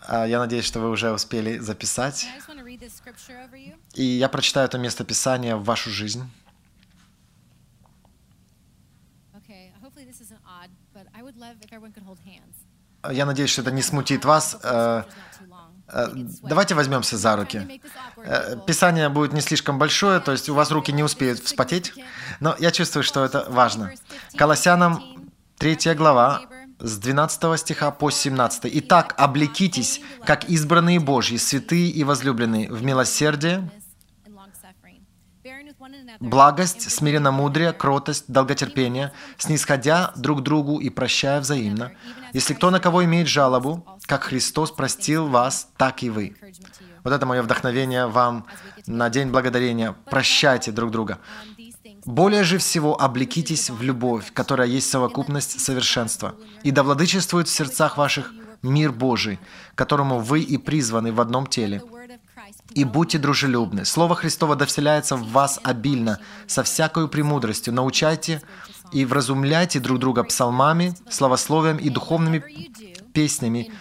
А, 0.00 0.24
я 0.26 0.38
надеюсь, 0.38 0.64
что 0.64 0.80
вы 0.80 0.90
уже 0.90 1.12
успели 1.12 1.58
записать. 1.58 2.26
И 3.94 4.04
я 4.04 4.28
прочитаю 4.28 4.66
это 4.66 4.78
местописание 4.78 5.56
в 5.56 5.64
вашу 5.64 5.90
жизнь. 5.90 6.30
Я 13.12 13.26
надеюсь, 13.26 13.50
что 13.50 13.62
это 13.62 13.70
не 13.70 13.82
смутит 13.82 14.24
вас. 14.24 14.56
Э, 15.94 16.08
давайте 16.42 16.74
возьмемся 16.74 17.16
за 17.16 17.36
руки. 17.36 17.80
Э, 18.16 18.56
писание 18.66 19.08
будет 19.08 19.32
не 19.32 19.40
слишком 19.40 19.78
большое, 19.78 20.18
то 20.18 20.32
есть 20.32 20.48
у 20.48 20.54
вас 20.54 20.72
руки 20.72 20.92
не 20.92 21.04
успеют 21.04 21.38
вспотеть, 21.38 21.94
но 22.40 22.56
я 22.58 22.72
чувствую, 22.72 23.04
что 23.04 23.24
это 23.24 23.46
важно. 23.48 23.92
Колоссянам 24.36 25.02
3 25.58 25.94
глава, 25.94 26.42
с 26.80 26.98
12 26.98 27.60
стиха 27.60 27.92
по 27.92 28.10
17. 28.10 28.64
«Итак, 28.64 29.14
облекитесь, 29.16 30.00
как 30.26 30.44
избранные 30.50 30.98
Божьи, 30.98 31.36
святые 31.36 31.88
и 31.90 32.02
возлюбленные, 32.02 32.70
в 32.72 32.82
милосердие, 32.82 33.70
благость, 36.20 36.90
смиренно-мудрие, 36.90 37.72
кротость, 37.72 38.24
долготерпение, 38.28 39.12
снисходя 39.38 40.12
друг 40.16 40.42
другу 40.42 40.78
и 40.78 40.90
прощая 40.90 41.40
взаимно. 41.40 41.92
Если 42.32 42.54
кто 42.54 42.70
на 42.70 42.80
кого 42.80 43.04
имеет 43.04 43.28
жалобу, 43.28 43.86
как 44.06 44.24
Христос 44.24 44.70
простил 44.70 45.28
вас, 45.28 45.68
так 45.76 46.02
и 46.02 46.10
вы. 46.10 46.36
Вот 47.04 47.12
это 47.12 47.26
мое 47.26 47.42
вдохновение 47.42 48.06
вам 48.06 48.46
на 48.86 49.10
День 49.10 49.30
Благодарения. 49.30 49.94
Прощайте 50.10 50.72
друг 50.72 50.90
друга. 50.90 51.18
Более 52.04 52.44
же 52.44 52.58
всего 52.58 53.00
облекитесь 53.00 53.70
в 53.70 53.82
любовь, 53.82 54.32
которая 54.32 54.68
есть 54.68 54.90
совокупность 54.90 55.60
совершенства, 55.60 56.34
и 56.62 56.70
да 56.70 56.82
владычествует 56.82 57.48
в 57.48 57.52
сердцах 57.52 57.96
ваших 57.96 58.32
мир 58.62 58.92
Божий, 58.92 59.38
которому 59.74 60.18
вы 60.18 60.40
и 60.40 60.58
призваны 60.58 61.12
в 61.12 61.20
одном 61.20 61.46
теле, 61.46 61.82
и 62.72 62.84
будьте 62.84 63.18
дружелюбны. 63.18 63.84
Слово 63.84 64.14
Христово 64.14 64.56
да 64.56 64.66
вселяется 64.66 65.16
в 65.16 65.30
вас 65.30 65.60
обильно, 65.62 66.18
со 66.46 66.62
всякою 66.62 67.08
премудростью. 67.08 67.72
Научайте 67.74 68.42
и 68.92 69.04
вразумляйте 69.04 69.80
друг 69.80 69.98
друга 69.98 70.24
псалмами, 70.24 70.94
славословием 71.08 71.76
и 71.76 71.88
духовными 71.88 72.42
песнями, 73.12 73.72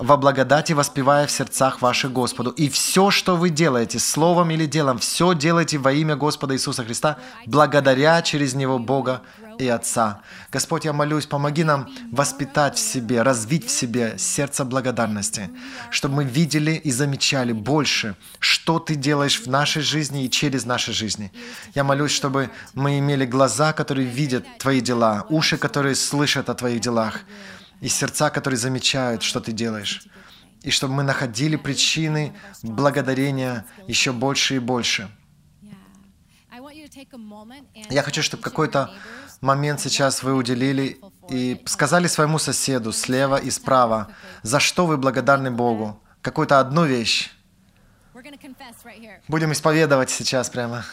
во 0.00 0.16
благодати 0.16 0.72
воспевая 0.72 1.26
в 1.26 1.30
сердцах 1.30 1.82
ваших 1.82 2.12
Господу. 2.12 2.50
И 2.50 2.68
все, 2.68 3.10
что 3.10 3.36
вы 3.36 3.50
делаете, 3.50 3.98
словом 3.98 4.50
или 4.50 4.66
делом, 4.66 4.98
все 4.98 5.34
делайте 5.34 5.78
во 5.78 5.92
имя 5.92 6.16
Господа 6.16 6.54
Иисуса 6.54 6.84
Христа, 6.84 7.18
благодаря 7.46 8.22
через 8.22 8.54
Него 8.54 8.78
Бога 8.78 9.22
и 9.58 9.68
Отца. 9.68 10.20
Господь, 10.52 10.84
я 10.84 10.92
молюсь, 10.92 11.26
помоги 11.26 11.64
нам 11.64 11.88
воспитать 12.12 12.76
в 12.76 12.80
себе, 12.80 13.22
развить 13.22 13.66
в 13.66 13.70
себе 13.70 14.16
сердце 14.18 14.64
благодарности, 14.64 15.50
чтобы 15.90 16.16
мы 16.16 16.24
видели 16.24 16.72
и 16.72 16.90
замечали 16.90 17.52
больше, 17.52 18.16
что 18.38 18.78
Ты 18.78 18.94
делаешь 18.94 19.40
в 19.40 19.46
нашей 19.46 19.82
жизни 19.82 20.24
и 20.24 20.30
через 20.30 20.66
наши 20.66 20.92
жизни. 20.92 21.32
Я 21.74 21.84
молюсь, 21.84 22.12
чтобы 22.12 22.50
мы 22.74 22.98
имели 22.98 23.24
глаза, 23.24 23.72
которые 23.72 24.06
видят 24.06 24.44
Твои 24.58 24.80
дела, 24.80 25.24
уши, 25.28 25.56
которые 25.56 25.94
слышат 25.94 26.50
о 26.50 26.54
Твоих 26.54 26.80
делах, 26.80 27.20
и 27.80 27.88
сердца, 27.88 28.30
которые 28.30 28.58
замечают, 28.58 29.22
что 29.22 29.40
Ты 29.40 29.52
делаешь. 29.52 30.06
И 30.62 30.70
чтобы 30.70 30.94
мы 30.94 31.02
находили 31.02 31.56
причины 31.56 32.34
благодарения 32.62 33.64
еще 33.86 34.12
больше 34.12 34.56
и 34.56 34.58
больше. 34.58 35.08
Я 37.90 38.02
хочу, 38.02 38.22
чтобы 38.22 38.42
какой-то 38.42 38.90
момент 39.40 39.80
сейчас 39.80 40.22
вы 40.22 40.34
уделили 40.34 40.98
и 41.30 41.62
сказали 41.66 42.06
своему 42.06 42.38
соседу 42.38 42.92
слева 42.92 43.36
и 43.36 43.50
справа, 43.50 44.08
за 44.42 44.60
что 44.60 44.86
вы 44.86 44.96
благодарны 44.96 45.50
Богу. 45.50 46.02
Какую-то 46.22 46.58
одну 46.58 46.84
вещь. 46.84 47.30
Будем 49.28 49.52
исповедовать 49.52 50.10
сейчас 50.10 50.50
прямо. 50.50 50.84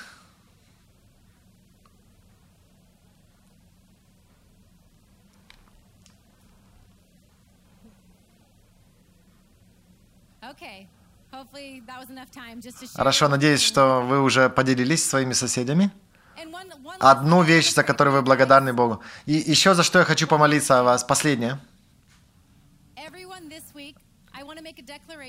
Хорошо, 12.96 13.28
надеюсь, 13.28 13.62
что 13.62 14.02
вы 14.02 14.22
уже 14.22 14.50
поделились 14.50 15.08
своими 15.08 15.34
соседями. 15.34 15.92
Одну 17.00 17.44
вещь, 17.44 17.74
за 17.74 17.84
которую 17.84 18.16
вы 18.16 18.22
благодарны 18.22 18.74
Богу. 18.74 19.02
И 19.26 19.34
еще 19.34 19.74
за 19.74 19.84
что 19.84 20.00
я 20.00 20.06
хочу 20.06 20.28
помолиться 20.28 20.80
о 20.80 20.84
вас. 20.84 21.04
Последнее. 21.04 21.60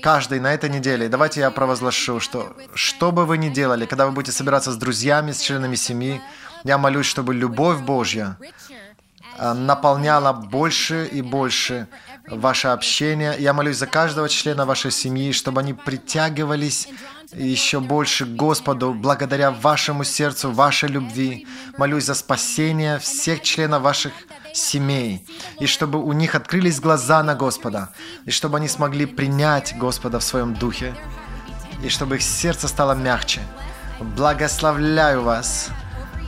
Каждый 0.01 0.39
на 0.39 0.53
этой 0.53 0.69
неделе, 0.69 1.09
давайте 1.09 1.39
я 1.39 1.51
провозглашу, 1.51 2.19
что 2.19 2.55
что 2.73 3.11
бы 3.11 3.25
вы 3.25 3.37
ни 3.37 3.49
делали, 3.49 3.85
когда 3.85 4.05
вы 4.05 4.11
будете 4.11 4.31
собираться 4.31 4.71
с 4.71 4.77
друзьями, 4.77 5.31
с 5.31 5.39
членами 5.39 5.75
семьи, 5.75 6.21
я 6.63 6.77
молюсь, 6.77 7.05
чтобы 7.05 7.33
любовь 7.33 7.81
Божья 7.81 8.37
а, 9.37 9.53
наполняла 9.53 10.33
больше 10.33 11.07
и 11.11 11.21
больше 11.21 11.87
ваше 12.27 12.69
общение. 12.69 13.35
Я 13.39 13.53
молюсь 13.53 13.77
за 13.77 13.87
каждого 13.87 14.29
члена 14.29 14.65
вашей 14.65 14.91
семьи, 14.91 15.31
чтобы 15.31 15.61
они 15.61 15.73
притягивались 15.73 16.87
еще 17.33 17.79
больше 17.79 18.25
к 18.25 18.35
Господу 18.35 18.93
благодаря 18.93 19.51
вашему 19.51 20.03
сердцу, 20.03 20.51
вашей 20.51 20.89
любви. 20.89 21.47
Молюсь 21.77 22.05
за 22.05 22.15
спасение 22.15 22.99
всех 22.99 23.41
членов 23.41 23.81
ваших 23.81 24.13
семей, 24.53 25.27
и 25.59 25.65
чтобы 25.65 26.01
у 26.01 26.13
них 26.13 26.35
открылись 26.35 26.79
глаза 26.79 27.23
на 27.23 27.35
Господа, 27.35 27.89
и 28.25 28.31
чтобы 28.31 28.57
они 28.57 28.67
смогли 28.67 29.05
принять 29.05 29.77
Господа 29.77 30.19
в 30.19 30.23
своем 30.23 30.53
духе, 30.53 30.95
и 31.83 31.89
чтобы 31.89 32.15
их 32.15 32.21
сердце 32.21 32.67
стало 32.67 32.93
мягче. 32.93 33.41
Благословляю 33.99 35.23
вас, 35.23 35.69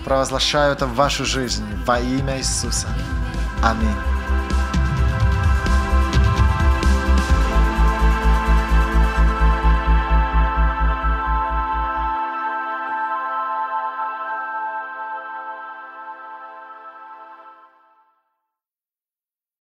провозглашаю 0.04 0.74
это 0.74 0.86
в 0.86 0.96
вашу 0.96 1.26
жизнь 1.26 1.66
во 1.86 2.00
имя 2.00 2.38
Иисуса. 2.38 2.88
Аминь. 3.64 4.17